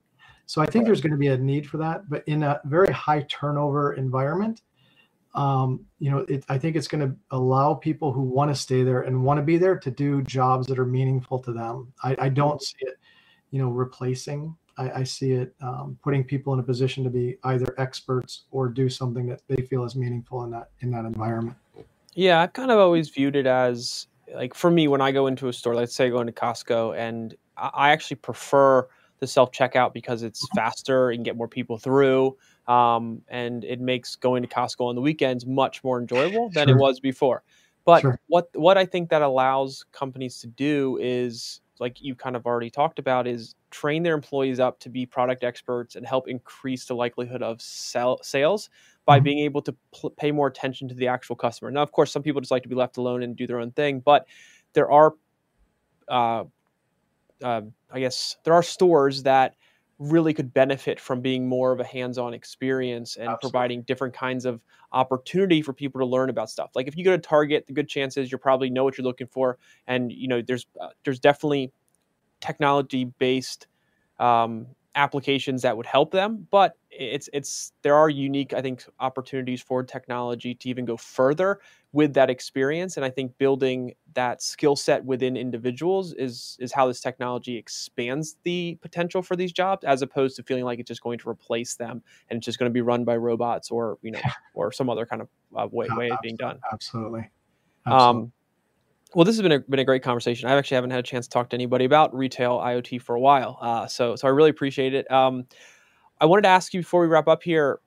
So 0.47 0.63
i 0.63 0.67
think 0.67 0.83
right. 0.83 0.87
there's 0.87 1.01
going 1.01 1.13
to 1.13 1.19
be 1.19 1.29
a 1.29 1.37
need 1.37 1.69
for 1.69 1.79
that 1.79 2.09
but 2.09 2.23
in 2.27 2.43
a 2.43 2.61
very 2.65 2.93
high 2.93 3.25
turnover 3.29 3.95
environment 3.95 4.63
um, 5.35 5.85
you 5.99 6.11
know 6.11 6.19
it, 6.29 6.45
i 6.49 6.59
think 6.59 6.75
it's 6.75 6.89
going 6.89 7.07
to 7.07 7.15
allow 7.31 7.75
people 7.75 8.13
who 8.13 8.23
want 8.23 8.51
to 8.51 8.55
stay 8.55 8.83
there 8.83 9.03
and 9.03 9.23
want 9.23 9.39
to 9.39 9.43
be 9.43 9.59
there 9.59 9.79
to 9.79 9.91
do 9.91 10.23
jobs 10.23 10.67
that 10.67 10.79
are 10.79 10.87
meaningful 10.87 11.39
to 11.39 11.53
them. 11.53 11.93
I, 12.03 12.17
I 12.19 12.29
don't 12.29 12.63
see 12.63 12.77
it 12.81 12.97
you 13.51 13.61
know 13.61 13.71
replacing. 13.71 14.57
I, 14.77 15.01
I 15.01 15.03
see 15.03 15.33
it 15.33 15.55
um, 15.61 15.99
putting 16.03 16.23
people 16.23 16.53
in 16.55 16.61
a 16.61 16.63
position 16.63 17.03
to 17.05 17.11
be 17.11 17.37
either 17.45 17.75
experts 17.79 18.45
or 18.53 18.69
do 18.69 18.89
something 18.89 19.27
that 19.27 19.43
they 19.49 19.63
feel 19.63 19.85
is 19.85 19.97
meaningful 19.97 20.45
in 20.45 20.51
that 20.51 20.71
in 20.81 20.91
that 20.93 21.05
environment. 21.05 21.57
Yeah 22.15 22.41
i've 22.41 22.53
kind 22.53 22.71
of 22.71 22.79
always 22.79 23.11
viewed 23.11 23.37
it 23.37 23.47
as 23.47 24.07
like 24.35 24.55
for 24.55 24.71
me 24.71 24.89
when 24.89 25.01
i 25.01 25.11
go 25.11 25.27
into 25.27 25.49
a 25.49 25.53
store 25.53 25.75
let's 25.75 25.95
say 25.95 26.11
going 26.11 26.27
to 26.27 26.33
costco 26.33 26.97
and 26.97 27.35
i 27.57 27.91
actually 27.91 28.17
prefer 28.17 28.87
the 29.21 29.27
self 29.27 29.51
checkout 29.53 29.93
because 29.93 30.23
it's 30.23 30.45
mm-hmm. 30.47 30.59
faster 30.59 31.11
and 31.11 31.25
get 31.25 31.37
more 31.37 31.49
people 31.49 31.79
through 31.79 32.37
um, 32.67 33.23
and 33.29 33.65
it 33.65 33.81
makes 33.81 34.15
going 34.15 34.43
to 34.43 34.49
costco 34.49 34.89
on 34.89 34.95
the 34.95 35.01
weekends 35.01 35.47
much 35.47 35.83
more 35.83 35.99
enjoyable 35.99 36.51
than 36.51 36.69
sure. 36.69 36.77
it 36.77 36.81
was 36.81 37.01
before 37.01 37.43
but 37.85 38.01
sure. 38.01 38.21
what 38.29 38.49
what 38.55 38.79
i 38.79 38.85
think 38.85 39.09
that 39.11 39.23
allows 39.23 39.85
companies 39.93 40.41
to 40.41 40.47
do 40.47 40.99
is 41.01 41.61
like 41.81 42.03
you 42.03 42.15
kind 42.15 42.37
of 42.37 42.47
already 42.47 42.71
talked 42.71 42.99
about 42.99 43.27
is 43.27 43.55
train 43.71 44.03
their 44.03 44.15
employees 44.15 44.61
up 44.61 44.79
to 44.81 44.89
be 44.89 45.07
product 45.07 45.45
experts 45.45 45.97
and 45.97 46.07
help 46.07 46.29
increase 46.29 46.87
the 46.87 46.95
likelihood 46.95 47.43
of 47.43 47.61
sell, 47.61 48.19
sales 48.23 48.71
by 49.09 49.17
mm-hmm. 49.17 49.25
being 49.25 49.39
able 49.39 49.63
to 49.63 49.75
pl- 49.91 50.11
pay 50.11 50.31
more 50.31 50.47
attention 50.47 50.87
to 50.87 50.95
the 50.95 51.09
actual 51.09 51.35
customer. 51.35 51.71
Now, 51.71 51.81
of 51.81 51.93
course, 51.93 52.13
some 52.13 52.23
people 52.23 52.43
just 52.43 52.51
like 52.51 52.63
to 52.65 52.69
be 52.69 52.75
left 52.75 52.99
alone 52.99 53.23
and 53.23 53.35
do 53.35 53.47
their 53.47 53.59
own 53.59 53.71
thing, 53.71 54.01
but 54.01 54.27
there 54.75 54.91
are, 54.93 55.15
uh, 56.09 56.45
uh, 57.43 57.63
I 57.91 58.01
guess, 58.01 58.37
there 58.45 58.53
are 58.53 58.63
stores 58.63 59.23
that 59.23 59.55
really 59.99 60.35
could 60.35 60.53
benefit 60.53 61.01
from 61.01 61.23
being 61.23 61.49
more 61.49 61.73
of 61.73 61.81
a 61.81 61.85
hands-on 61.85 62.35
experience 62.35 63.17
and 63.17 63.31
Absolutely. 63.31 63.51
providing 63.51 63.83
different 63.83 64.13
kinds 64.13 64.45
of 64.45 64.61
opportunity 64.93 65.63
for 65.63 65.73
people 65.73 65.99
to 66.01 66.05
learn 66.05 66.29
about 66.29 66.51
stuff. 66.51 66.73
Like 66.75 66.87
if 66.87 66.95
you 66.95 67.03
go 67.03 67.13
to 67.13 67.19
Target, 67.19 67.67
the 67.67 67.73
good 67.73 67.89
chances 67.89 68.31
you 68.31 68.37
probably 68.37 68.69
know 68.69 68.85
what 68.85 68.99
you're 68.99 69.07
looking 69.07 69.27
for, 69.27 69.57
and 69.87 70.13
you 70.13 70.29
know 70.29 70.43
there's 70.43 70.67
uh, 70.79 70.89
there's 71.05 71.19
definitely 71.19 71.73
technology 72.41 73.07
based 73.07 73.69
um, 74.21 74.67
applications 74.95 75.63
that 75.63 75.77
would 75.77 75.87
help 75.87 76.11
them 76.11 76.47
but 76.51 76.77
it's 76.91 77.29
it's 77.33 77.73
there 77.83 77.95
are 77.95 78.09
unique 78.09 78.53
i 78.53 78.61
think 78.61 78.85
opportunities 79.01 79.61
for 79.63 79.83
technology 79.83 80.55
to 80.55 80.69
even 80.69 80.85
go 80.85 80.97
further 80.97 81.61
with 81.93 82.15
that 82.15 82.31
experience 82.31 82.97
and 82.97 83.05
i 83.05 83.11
think 83.11 83.37
building 83.39 83.93
that 84.15 84.43
skill 84.43 84.75
set 84.75 85.05
within 85.05 85.37
individuals 85.37 86.15
is 86.15 86.57
is 86.59 86.73
how 86.73 86.87
this 86.87 87.01
technology 87.01 87.57
expands 87.57 88.37
the 88.45 88.77
potential 88.81 89.23
for 89.23 89.37
these 89.37 89.53
jobs 89.53 89.85
as 89.85 90.03
opposed 90.03 90.35
to 90.37 90.43
feeling 90.43 90.65
like 90.65 90.79
it's 90.79 90.89
just 90.89 91.03
going 91.03 91.19
to 91.19 91.29
replace 91.29 91.77
them 91.77 92.03
and 92.31 92.39
it's 92.39 92.45
just 92.45 92.59
going 92.59 92.71
to 92.71 92.75
be 92.75 92.81
run 92.81 93.05
by 93.05 93.17
robots 93.17 93.71
or 93.71 93.99
you 94.03 94.11
know 94.11 94.21
or 94.55 94.73
some 94.73 94.91
other 94.91 95.07
kind 95.07 95.23
of 95.23 95.29
uh, 95.57 95.69
way, 95.71 95.87
way 95.97 96.11
of 96.11 96.19
being 96.23 96.37
done 96.37 96.59
absolutely, 96.73 97.29
absolutely. 97.87 98.23
Um, 98.23 98.33
well, 99.15 99.25
this 99.25 99.37
has 99.37 99.43
been 99.43 99.53
a, 99.53 99.61
been 99.61 99.81
a 99.81 99.85
great 99.85 100.03
conversation. 100.03 100.49
I 100.49 100.57
actually 100.57 100.77
haven't 100.77 100.91
had 100.91 101.01
a 101.01 101.05
chance 101.05 101.27
to 101.27 101.31
talk 101.31 101.51
to 101.51 101.57
anybody 101.57 101.85
about 101.85 102.15
retail 102.15 102.59
IoT 102.59 103.01
for 103.03 103.15
a 103.15 103.21
while, 103.21 103.59
uh, 103.61 103.87
so 103.87 104.17
so 104.17 104.29
I 104.29 104.31
really 104.31 104.51
appreciate 104.51 104.95
it. 104.95 105.11
Um, 105.11 105.45
I 106.21 106.27
wanted 106.27 106.43
to 106.43 106.49
ask 106.49 106.75
you 106.75 106.81
before 106.81 107.01
we 107.01 107.07
wrap 107.07 107.29
up 107.29 107.43
here, 107.43 107.81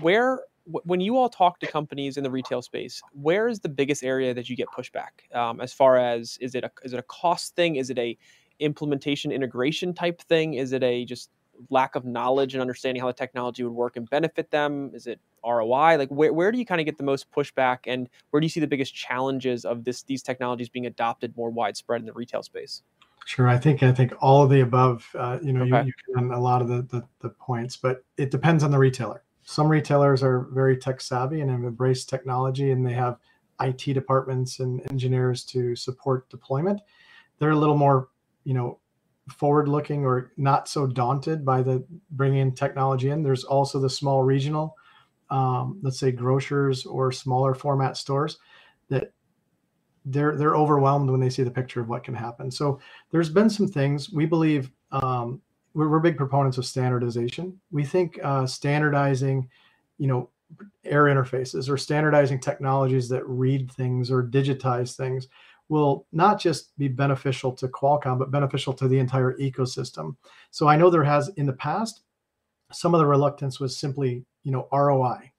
where 0.00 0.40
when 0.64 1.00
you 1.00 1.16
all 1.16 1.28
talk 1.28 1.58
to 1.60 1.66
companies 1.66 2.16
in 2.16 2.24
the 2.24 2.30
retail 2.30 2.62
space, 2.62 3.02
where 3.12 3.48
is 3.48 3.60
the 3.60 3.68
biggest 3.68 4.04
area 4.04 4.34
that 4.34 4.48
you 4.48 4.56
get 4.56 4.68
pushback? 4.68 5.34
Um, 5.34 5.60
as 5.60 5.72
far 5.72 5.96
as 5.96 6.38
is 6.40 6.54
it 6.54 6.64
a 6.64 6.70
is 6.84 6.92
it 6.92 6.98
a 6.98 7.04
cost 7.04 7.54
thing? 7.56 7.76
Is 7.76 7.90
it 7.90 7.98
a 7.98 8.16
implementation 8.60 9.32
integration 9.32 9.94
type 9.94 10.20
thing? 10.22 10.54
Is 10.54 10.72
it 10.72 10.82
a 10.82 11.04
just 11.04 11.30
lack 11.68 11.94
of 11.94 12.04
knowledge 12.04 12.54
and 12.54 12.60
understanding 12.60 13.00
how 13.00 13.06
the 13.06 13.12
technology 13.12 13.62
would 13.62 13.72
work 13.72 13.96
and 13.96 14.08
benefit 14.08 14.50
them? 14.50 14.90
Is 14.94 15.06
it 15.06 15.20
ROI? 15.44 15.96
Like 15.96 16.08
where, 16.08 16.32
where 16.32 16.52
do 16.52 16.58
you 16.58 16.66
kind 16.66 16.80
of 16.80 16.84
get 16.84 16.98
the 16.98 17.04
most 17.04 17.30
pushback 17.30 17.80
and 17.86 18.08
where 18.30 18.40
do 18.40 18.44
you 18.44 18.50
see 18.50 18.60
the 18.60 18.66
biggest 18.66 18.94
challenges 18.94 19.64
of 19.64 19.84
this 19.84 20.02
these 20.02 20.22
technologies 20.22 20.68
being 20.68 20.86
adopted 20.86 21.36
more 21.36 21.50
widespread 21.50 22.00
in 22.00 22.06
the 22.06 22.12
retail 22.12 22.42
space? 22.42 22.82
Sure, 23.26 23.48
I 23.48 23.58
think 23.58 23.82
I 23.82 23.92
think 23.92 24.12
all 24.20 24.42
of 24.42 24.50
the 24.50 24.60
above. 24.60 25.06
Uh, 25.16 25.38
you 25.42 25.52
know, 25.52 25.62
okay. 25.62 25.86
you, 25.86 25.92
you 26.08 26.14
can 26.14 26.30
a 26.32 26.40
lot 26.40 26.62
of 26.62 26.68
the, 26.68 26.82
the, 26.82 27.06
the 27.20 27.28
points, 27.28 27.76
but 27.76 28.04
it 28.16 28.30
depends 28.30 28.64
on 28.64 28.70
the 28.70 28.78
retailer. 28.78 29.22
Some 29.42 29.68
retailers 29.68 30.22
are 30.22 30.48
very 30.52 30.76
tech 30.76 31.00
savvy 31.00 31.40
and 31.40 31.50
have 31.50 31.60
embraced 31.60 32.08
technology, 32.08 32.70
and 32.70 32.86
they 32.86 32.92
have 32.92 33.18
IT 33.60 33.94
departments 33.94 34.60
and 34.60 34.80
engineers 34.90 35.44
to 35.44 35.76
support 35.76 36.28
deployment. 36.30 36.80
They're 37.38 37.50
a 37.50 37.56
little 37.56 37.76
more, 37.76 38.08
you 38.44 38.54
know, 38.54 38.80
forward 39.28 39.68
looking 39.68 40.04
or 40.04 40.32
not 40.36 40.68
so 40.68 40.86
daunted 40.86 41.44
by 41.44 41.62
the 41.62 41.84
bringing 42.10 42.54
technology 42.54 43.10
in. 43.10 43.22
There's 43.22 43.44
also 43.44 43.78
the 43.78 43.90
small 43.90 44.22
regional, 44.22 44.76
um, 45.30 45.78
let's 45.82 45.98
say 45.98 46.10
grocers 46.10 46.86
or 46.86 47.12
smaller 47.12 47.54
format 47.54 47.96
stores 47.96 48.38
that 48.88 49.12
they're 50.04 50.36
they're 50.36 50.56
overwhelmed 50.56 51.10
when 51.10 51.20
they 51.20 51.30
see 51.30 51.42
the 51.42 51.50
picture 51.50 51.80
of 51.80 51.88
what 51.88 52.04
can 52.04 52.14
happen. 52.14 52.50
So 52.50 52.80
there's 53.10 53.28
been 53.28 53.50
some 53.50 53.68
things 53.68 54.10
we 54.10 54.26
believe 54.26 54.70
um, 54.92 55.40
we're, 55.74 55.88
we're, 55.88 56.00
big 56.00 56.16
proponents 56.16 56.58
of 56.58 56.66
standardization. 56.66 57.60
We 57.70 57.84
think 57.84 58.18
uh, 58.24 58.44
standardizing, 58.46 59.48
you 59.98 60.08
know, 60.08 60.30
air 60.84 61.04
interfaces 61.04 61.68
or 61.68 61.76
standardizing 61.76 62.40
technologies 62.40 63.08
that 63.10 63.28
read 63.28 63.70
things 63.70 64.10
or 64.10 64.24
digitize 64.24 64.96
things 64.96 65.28
will 65.68 66.06
not 66.12 66.40
just 66.40 66.76
be 66.76 66.88
beneficial 66.88 67.52
to 67.52 67.68
Qualcomm, 67.68 68.18
but 68.18 68.32
beneficial 68.32 68.72
to 68.72 68.88
the 68.88 68.98
entire 68.98 69.36
ecosystem. 69.38 70.16
So 70.50 70.66
I 70.66 70.76
know 70.76 70.90
there 70.90 71.04
has 71.04 71.30
in 71.36 71.46
the 71.46 71.52
past, 71.52 72.00
some 72.72 72.94
of 72.94 72.98
the 72.98 73.06
reluctance 73.06 73.60
was 73.60 73.78
simply, 73.78 74.24
you 74.42 74.52
know, 74.52 74.68
ROI. 74.72 75.30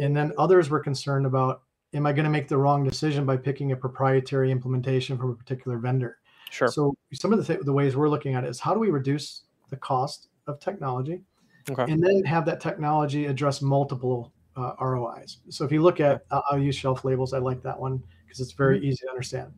And 0.00 0.16
then 0.16 0.32
others 0.38 0.70
were 0.70 0.80
concerned 0.80 1.26
about, 1.26 1.62
am 1.94 2.06
I 2.06 2.12
going 2.12 2.24
to 2.24 2.30
make 2.30 2.48
the 2.48 2.56
wrong 2.56 2.84
decision 2.84 3.26
by 3.26 3.36
picking 3.36 3.72
a 3.72 3.76
proprietary 3.76 4.50
implementation 4.50 5.18
from 5.18 5.30
a 5.30 5.34
particular 5.34 5.78
vendor? 5.78 6.18
Sure. 6.50 6.68
So 6.68 6.94
some 7.12 7.32
of 7.32 7.38
the, 7.38 7.44
th- 7.44 7.64
the 7.64 7.72
ways 7.72 7.96
we're 7.96 8.08
looking 8.08 8.34
at 8.34 8.44
it 8.44 8.50
is 8.50 8.60
how 8.60 8.74
do 8.74 8.80
we 8.80 8.90
reduce 8.90 9.44
the 9.70 9.76
cost 9.76 10.28
of 10.46 10.60
technology 10.60 11.22
okay. 11.70 11.90
and 11.90 12.02
then 12.02 12.22
have 12.24 12.44
that 12.46 12.60
technology 12.60 13.26
address 13.26 13.62
multiple 13.62 14.32
uh, 14.56 14.74
ROIs. 14.80 15.38
So 15.48 15.64
if 15.64 15.72
you 15.72 15.82
look 15.82 16.00
at, 16.00 16.24
okay. 16.30 16.42
I'll 16.50 16.58
use 16.58 16.76
shelf 16.76 17.04
labels. 17.04 17.32
I 17.32 17.38
like 17.38 17.62
that 17.62 17.78
one 17.78 18.02
because 18.24 18.40
it's 18.40 18.52
very 18.52 18.78
mm-hmm. 18.78 18.86
easy 18.86 19.04
to 19.06 19.10
understand. 19.10 19.52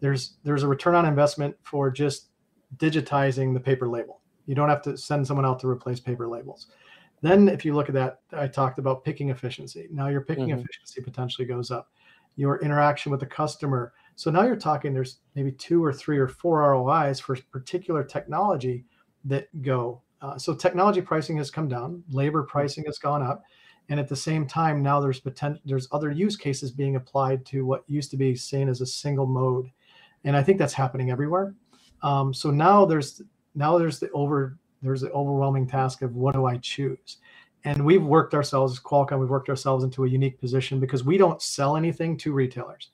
There's 0.00 0.34
there's 0.44 0.62
a 0.64 0.68
return 0.68 0.94
on 0.94 1.06
investment 1.06 1.56
for 1.62 1.90
just 1.90 2.28
digitizing 2.76 3.54
the 3.54 3.60
paper 3.60 3.88
label. 3.88 4.20
You 4.46 4.54
don't 4.54 4.68
have 4.68 4.82
to 4.82 4.98
send 4.98 5.26
someone 5.26 5.46
out 5.46 5.60
to 5.60 5.68
replace 5.68 6.00
paper 6.00 6.28
labels. 6.28 6.66
Then 7.24 7.48
if 7.48 7.64
you 7.64 7.74
look 7.74 7.88
at 7.88 7.94
that, 7.94 8.20
I 8.32 8.46
talked 8.46 8.78
about 8.78 9.02
picking 9.02 9.30
efficiency. 9.30 9.88
Now 9.90 10.08
your 10.08 10.20
picking 10.20 10.48
mm-hmm. 10.48 10.60
efficiency 10.60 11.00
potentially 11.00 11.46
goes 11.46 11.70
up. 11.70 11.88
Your 12.36 12.60
interaction 12.60 13.10
with 13.10 13.20
the 13.20 13.26
customer. 13.26 13.94
So 14.14 14.30
now 14.30 14.42
you're 14.42 14.56
talking 14.56 14.92
there's 14.92 15.20
maybe 15.34 15.50
two 15.52 15.82
or 15.82 15.90
three 15.90 16.18
or 16.18 16.28
four 16.28 16.60
ROIs 16.60 17.18
for 17.18 17.34
particular 17.50 18.04
technology 18.04 18.84
that 19.24 19.48
go. 19.62 20.02
Uh, 20.20 20.36
so 20.36 20.54
technology 20.54 21.00
pricing 21.00 21.38
has 21.38 21.50
come 21.50 21.66
down, 21.66 22.04
labor 22.10 22.42
mm-hmm. 22.42 22.50
pricing 22.50 22.84
has 22.84 22.98
gone 22.98 23.22
up 23.22 23.42
and 23.88 23.98
at 23.98 24.08
the 24.08 24.16
same 24.16 24.46
time 24.46 24.82
now 24.82 25.00
there's 25.00 25.20
potential 25.20 25.60
there's 25.66 25.88
other 25.92 26.10
use 26.10 26.36
cases 26.36 26.70
being 26.70 26.96
applied 26.96 27.44
to 27.44 27.66
what 27.66 27.84
used 27.86 28.10
to 28.10 28.16
be 28.16 28.34
seen 28.34 28.66
as 28.66 28.80
a 28.80 28.86
single 28.86 29.26
mode 29.26 29.70
and 30.24 30.34
i 30.34 30.42
think 30.42 30.58
that's 30.58 30.72
happening 30.72 31.10
everywhere 31.10 31.54
um, 32.02 32.32
so 32.32 32.50
now 32.50 32.86
there's 32.86 33.20
now 33.54 33.76
there's 33.76 33.98
the 33.98 34.10
over 34.12 34.56
there's 34.84 35.00
the 35.00 35.10
overwhelming 35.12 35.66
task 35.66 36.02
of 36.02 36.14
what 36.14 36.34
do 36.34 36.46
i 36.46 36.56
choose 36.58 37.18
and 37.64 37.84
we've 37.84 38.04
worked 38.04 38.34
ourselves 38.34 38.72
as 38.72 38.80
qualcomm 38.80 39.20
we've 39.20 39.30
worked 39.30 39.48
ourselves 39.48 39.84
into 39.84 40.04
a 40.04 40.08
unique 40.08 40.38
position 40.38 40.80
because 40.80 41.04
we 41.04 41.16
don't 41.16 41.42
sell 41.42 41.76
anything 41.76 42.16
to 42.16 42.32
retailers 42.32 42.90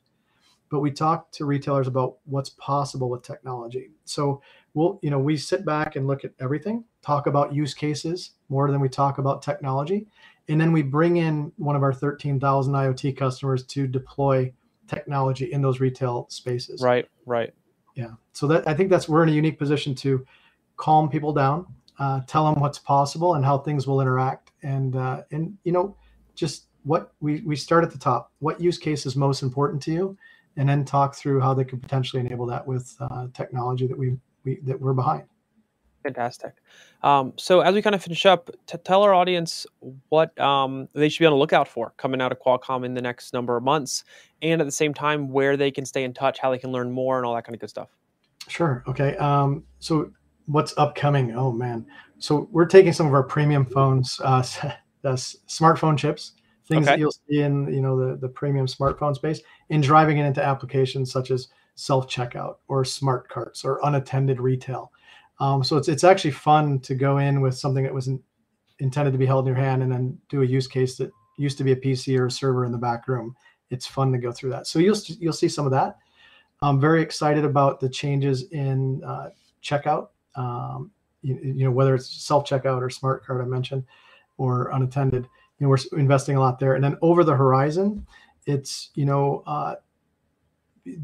but 0.71 0.81
we 0.81 0.91
talk 0.91 1.31
to 1.33 1.45
retailers 1.45 1.89
about 1.89 2.17
what's 2.25 2.51
possible 2.51 3.11
with 3.11 3.23
technology 3.23 3.91
so 4.05 4.41
we'll 4.75 4.99
you 5.03 5.11
know 5.11 5.19
we 5.19 5.37
sit 5.37 5.65
back 5.65 5.97
and 5.97 6.07
look 6.07 6.25
at 6.25 6.33
everything 6.41 6.85
talk 7.03 7.27
about 7.27 7.55
use 7.55 7.75
cases 7.75 8.33
more 8.49 8.71
than 8.71 8.81
we 8.81 8.89
talk 8.89 9.19
about 9.19 9.43
technology 9.43 10.07
and 10.51 10.61
then 10.61 10.73
we 10.73 10.83
bring 10.83 11.19
in 11.19 11.53
one 11.59 11.77
of 11.77 11.83
our 11.85 11.93
13,000 11.93 12.73
IoT 12.73 13.17
customers 13.17 13.65
to 13.67 13.87
deploy 13.87 14.53
technology 14.89 15.53
in 15.53 15.63
those 15.63 15.79
retail 15.79 16.27
spaces. 16.29 16.83
Right, 16.83 17.09
right. 17.25 17.55
Yeah. 17.95 18.15
So 18.33 18.49
that 18.49 18.67
I 18.67 18.75
think 18.75 18.91
that's 18.91 19.09
we're 19.09 19.23
in 19.23 19.29
a 19.29 19.33
unique 19.33 19.59
position 19.59 19.95
to 19.97 20.27
calm 20.77 21.09
people 21.09 21.33
down, 21.33 21.67
uh, 22.01 22.23
tell 22.27 22.51
them 22.51 22.61
what's 22.61 22.79
possible 22.79 23.35
and 23.35 23.45
how 23.45 23.59
things 23.59 23.87
will 23.87 24.01
interact, 24.01 24.51
and 24.63 24.97
uh, 24.97 25.23
and 25.31 25.57
you 25.65 25.73
know 25.73 25.95
just 26.35 26.67
what 26.83 27.13
we 27.21 27.43
we 27.43 27.55
start 27.55 27.85
at 27.85 27.91
the 27.91 27.99
top. 27.99 28.33
What 28.39 28.61
use 28.61 28.79
case 28.79 29.05
is 29.07 29.15
most 29.15 29.43
important 29.43 29.83
to 29.83 29.93
you, 29.93 30.17
and 30.57 30.69
then 30.69 30.85
talk 30.85 31.15
through 31.15 31.41
how 31.41 31.53
they 31.53 31.65
could 31.65 31.83
potentially 31.83 32.21
enable 32.21 32.47
that 32.47 32.67
with 32.67 32.97
uh, 33.01 33.27
technology 33.35 33.87
that 33.87 33.97
we 33.97 34.17
we 34.45 34.61
that 34.65 34.81
we're 34.81 34.95
behind. 34.95 35.25
Fantastic. 36.03 36.55
Um, 37.03 37.35
so 37.37 37.61
as 37.61 37.75
we 37.75 37.83
kind 37.83 37.95
of 37.95 38.03
finish 38.03 38.25
up, 38.25 38.49
to 38.69 38.79
tell 38.79 39.03
our 39.03 39.13
audience 39.13 39.67
what 40.09 40.39
um, 40.41 40.89
they 40.95 41.11
should 41.11 41.21
be 41.21 41.27
on 41.27 41.33
the 41.33 41.39
lookout 41.39 41.69
for 41.69 41.93
coming 41.99 42.23
out 42.23 42.33
of 42.33 42.39
Qualcomm 42.41 42.87
in 42.87 42.95
the 42.95 43.03
next 43.03 43.35
number 43.35 43.59
of 43.59 43.63
months, 43.63 44.05
and 44.41 44.63
at 44.63 44.65
the 44.65 44.73
same 44.73 44.95
time 44.95 45.29
where 45.29 45.59
they 45.59 45.71
can 45.71 45.85
stay 45.85 46.05
in 46.05 46.15
touch, 46.15 46.39
how 46.39 46.51
they 46.51 46.59
can 46.59 46.73
learn 46.73 46.91
more, 46.91 47.19
and 47.19 47.27
all 47.27 47.35
that 47.35 47.45
kind 47.45 47.55
of 47.55 47.61
good 47.61 47.69
stuff. 47.69 47.91
Sure. 48.49 48.83
Okay. 48.87 49.15
Um, 49.19 49.65
so 49.79 50.11
what's 50.51 50.75
upcoming? 50.77 51.35
Oh 51.35 51.53
man. 51.53 51.87
So 52.19 52.49
we're 52.51 52.67
taking 52.67 52.93
some 52.93 53.07
of 53.07 53.15
our 53.15 53.23
premium 53.23 53.65
phones, 53.65 54.21
uh, 54.23 54.43
the 55.03 55.13
smartphone 55.13 55.97
chips, 55.97 56.33
things 56.67 56.87
okay. 56.87 56.93
that 56.93 56.99
you'll 56.99 57.13
see 57.13 57.41
in 57.41 57.73
you 57.73 57.81
know 57.81 57.99
the 57.99 58.17
the 58.17 58.29
premium 58.29 58.67
smartphone 58.67 59.15
space, 59.15 59.41
and 59.71 59.83
driving 59.83 60.19
it 60.19 60.27
into 60.27 60.43
applications 60.43 61.11
such 61.11 61.31
as 61.31 61.49
self 61.75 62.09
checkout 62.09 62.57
or 62.69 62.85
smart 62.85 63.29
carts 63.29 63.65
or 63.65 63.81
unattended 63.85 64.41
retail. 64.41 64.93
Um, 65.39 65.65
so 65.65 65.77
it's 65.77 65.89
it's 65.89 66.05
actually 66.05 66.33
fun 66.33 66.81
to 66.81 66.95
go 66.95 67.19
in 67.19 67.41
with 67.41 67.57
something 67.57 67.85
that 67.85 67.95
wasn't 67.95 68.23
intended 68.81 69.13
to 69.13 69.19
be 69.19 69.27
held 69.27 69.47
in 69.47 69.55
your 69.55 69.63
hand 69.63 69.83
and 69.83 69.93
then 69.93 70.19
do 70.29 70.43
a 70.43 70.47
use 70.47 70.67
case 70.67 70.97
that 70.97 71.11
used 71.39 71.59
to 71.59 71.65
be 71.65 71.73
a 71.73 71.77
PC 71.77 72.19
or 72.19 72.27
a 72.27 72.31
server 72.31 72.65
in 72.65 72.73
the 72.73 72.79
back 72.79 73.09
room. 73.09 73.35
It's 73.71 73.87
fun 73.87 74.13
to 74.13 74.19
go 74.19 74.33
through 74.33 74.51
that. 74.51 74.67
So 74.67 74.79
you'll 74.79 74.99
you'll 75.19 75.33
see 75.33 75.49
some 75.49 75.65
of 75.65 75.73
that. 75.73 75.97
I'm 76.63 76.79
very 76.79 77.01
excited 77.01 77.45
about 77.45 77.81
the 77.81 77.89
changes 77.89 78.51
in 78.51 79.03
uh, 79.03 79.31
checkout. 79.63 80.09
Um, 80.35 80.91
you, 81.23 81.39
you, 81.43 81.65
know 81.65 81.71
whether 81.71 81.95
it's 81.95 82.09
self 82.09 82.49
checkout 82.49 82.81
or 82.81 82.91
smart 82.91 83.25
cart 83.25 83.43
I 83.43 83.45
mentioned, 83.45 83.85
or 84.39 84.71
unattended. 84.71 85.29
You 85.59 85.67
know 85.67 85.69
we're 85.69 85.99
investing 85.99 86.37
a 86.37 86.41
lot 86.41 86.59
there. 86.59 86.75
And 86.75 86.83
then 86.83 86.97
over 87.03 87.25
the 87.25 87.35
horizon, 87.35 88.07
it's 88.47 88.91
you 88.95 89.05
know 89.05 89.43
uh, 89.47 89.75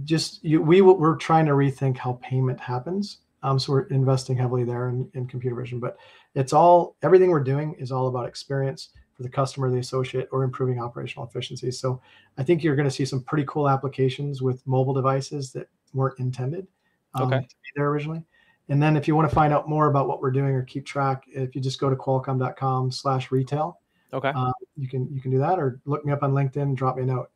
just 0.05 0.43
you, 0.45 0.63
we 0.63 0.81
we're 0.81 1.17
trying 1.17 1.47
to 1.47 1.53
rethink 1.53 1.99
how 1.99 2.19
payment 2.23 2.61
happens 2.61 3.19
Um, 3.43 3.59
so 3.59 3.73
we're 3.73 3.83
investing 3.89 4.37
heavily 4.37 4.65
there 4.65 4.89
in, 4.89 5.09
in 5.15 5.27
computer 5.27 5.55
vision. 5.55 5.79
But 5.81 5.99
it's 6.35 6.53
all 6.53 6.97
everything 7.03 7.31
we're 7.31 7.45
doing 7.45 7.75
is 7.79 7.93
all 7.93 8.09
about 8.09 8.27
experience 8.27 8.91
for 9.15 9.23
the 9.23 9.29
customer, 9.29 9.71
the 9.71 9.79
associate, 9.79 10.29
or 10.33 10.45
improving 10.45 10.81
operational 10.81 11.27
efficiency. 11.27 11.71
So 11.71 12.01
I 12.37 12.43
think 12.43 12.63
you're 12.63 12.77
going 12.77 12.89
to 12.89 12.95
see 12.95 13.05
some 13.07 13.23
pretty 13.23 13.45
cool 13.47 13.69
applications 13.69 14.43
with 14.43 14.67
mobile 14.67 14.93
devices 14.93 15.53
that 15.53 15.69
weren't 15.95 16.19
intended 16.19 16.67
um, 17.15 17.33
Okay. 17.33 17.41
to 17.41 17.49
be 17.49 17.71
there 17.77 17.89
originally. 17.89 18.23
And 18.69 18.83
then 18.83 18.97
if 18.97 19.07
you 19.07 19.15
want 19.15 19.29
to 19.29 19.35
find 19.35 19.53
out 19.53 19.69
more 19.69 19.89
about 19.89 20.09
what 20.09 20.21
we're 20.21 20.33
doing 20.33 20.51
or 20.55 20.63
keep 20.63 20.85
track, 20.85 21.25
if 21.29 21.55
you 21.55 21.61
just 21.61 21.79
go 21.79 21.89
to 21.89 21.97
qualcomm.com 21.97 22.91
slash 22.91 23.31
retail, 23.31 23.81
Okay. 24.13 24.33
uh, 24.35 24.53
you 24.77 24.89
can 24.89 25.13
you 25.13 25.21
can 25.21 25.31
do 25.31 25.39
that 25.39 25.59
or 25.59 25.81
look 25.85 26.05
me 26.05 26.13
up 26.13 26.23
on 26.23 26.33
LinkedIn, 26.33 26.75
drop 26.75 26.97
me 26.97 27.03
a 27.03 27.07
note. 27.07 27.31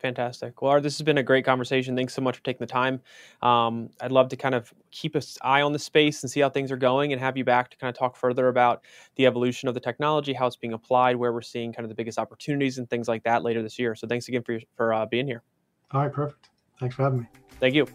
Fantastic. 0.00 0.62
Well, 0.62 0.70
Art, 0.70 0.82
this 0.82 0.96
has 0.96 1.04
been 1.04 1.18
a 1.18 1.22
great 1.22 1.44
conversation. 1.44 1.94
Thanks 1.94 2.14
so 2.14 2.22
much 2.22 2.38
for 2.38 2.42
taking 2.42 2.60
the 2.60 2.66
time. 2.66 3.02
Um, 3.42 3.90
I'd 4.00 4.12
love 4.12 4.28
to 4.30 4.36
kind 4.36 4.54
of 4.54 4.72
keep 4.90 5.14
an 5.14 5.20
eye 5.42 5.60
on 5.60 5.72
the 5.74 5.78
space 5.78 6.22
and 6.22 6.30
see 6.30 6.40
how 6.40 6.48
things 6.48 6.72
are 6.72 6.78
going 6.78 7.12
and 7.12 7.20
have 7.20 7.36
you 7.36 7.44
back 7.44 7.70
to 7.70 7.76
kind 7.76 7.94
of 7.94 7.98
talk 7.98 8.16
further 8.16 8.48
about 8.48 8.82
the 9.16 9.26
evolution 9.26 9.68
of 9.68 9.74
the 9.74 9.80
technology, 9.80 10.32
how 10.32 10.46
it's 10.46 10.56
being 10.56 10.72
applied, 10.72 11.16
where 11.16 11.34
we're 11.34 11.42
seeing 11.42 11.70
kind 11.70 11.84
of 11.84 11.90
the 11.90 11.94
biggest 11.94 12.18
opportunities 12.18 12.78
and 12.78 12.88
things 12.88 13.08
like 13.08 13.22
that 13.24 13.42
later 13.42 13.62
this 13.62 13.78
year. 13.78 13.94
So 13.94 14.06
thanks 14.06 14.26
again 14.28 14.42
for, 14.42 14.52
your, 14.52 14.62
for 14.74 14.94
uh, 14.94 15.04
being 15.04 15.26
here. 15.26 15.42
All 15.90 16.00
right, 16.00 16.12
perfect. 16.12 16.48
Thanks 16.78 16.94
for 16.94 17.02
having 17.02 17.20
me. 17.20 17.26
Thank 17.58 17.74
you. 17.74 17.86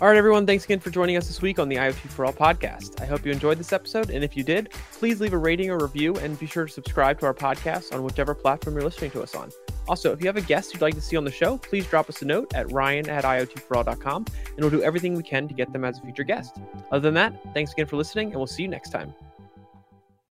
All 0.00 0.06
right, 0.06 0.16
everyone. 0.16 0.46
Thanks 0.46 0.64
again 0.64 0.78
for 0.78 0.90
joining 0.90 1.16
us 1.16 1.26
this 1.26 1.42
week 1.42 1.58
on 1.58 1.68
the 1.68 1.74
IoT 1.74 2.08
for 2.10 2.24
All 2.24 2.32
podcast. 2.32 3.02
I 3.02 3.06
hope 3.06 3.26
you 3.26 3.32
enjoyed 3.32 3.58
this 3.58 3.72
episode. 3.72 4.10
And 4.10 4.22
if 4.22 4.36
you 4.36 4.44
did, 4.44 4.70
please 4.92 5.20
leave 5.20 5.32
a 5.32 5.38
rating 5.38 5.70
or 5.70 5.78
review 5.78 6.14
and 6.18 6.38
be 6.38 6.46
sure 6.46 6.66
to 6.66 6.72
subscribe 6.72 7.18
to 7.18 7.26
our 7.26 7.34
podcast 7.34 7.92
on 7.92 8.04
whichever 8.04 8.32
platform 8.32 8.76
you're 8.76 8.84
listening 8.84 9.10
to 9.10 9.22
us 9.22 9.34
on. 9.34 9.50
Also, 9.88 10.12
if 10.12 10.20
you 10.20 10.28
have 10.28 10.36
a 10.36 10.40
guest 10.40 10.72
you'd 10.72 10.82
like 10.82 10.94
to 10.94 11.00
see 11.00 11.16
on 11.16 11.24
the 11.24 11.32
show, 11.32 11.58
please 11.58 11.84
drop 11.84 12.08
us 12.08 12.22
a 12.22 12.24
note 12.24 12.54
at 12.54 12.70
ryan 12.70 13.08
at 13.08 13.24
iotforall.com 13.24 14.24
and 14.46 14.58
we'll 14.60 14.70
do 14.70 14.84
everything 14.84 15.16
we 15.16 15.22
can 15.24 15.48
to 15.48 15.54
get 15.54 15.72
them 15.72 15.84
as 15.84 15.98
a 15.98 16.02
future 16.02 16.22
guest. 16.22 16.60
Other 16.92 17.00
than 17.00 17.14
that, 17.14 17.34
thanks 17.52 17.72
again 17.72 17.86
for 17.86 17.96
listening 17.96 18.28
and 18.28 18.36
we'll 18.36 18.46
see 18.46 18.62
you 18.62 18.68
next 18.68 18.90
time. 18.90 19.12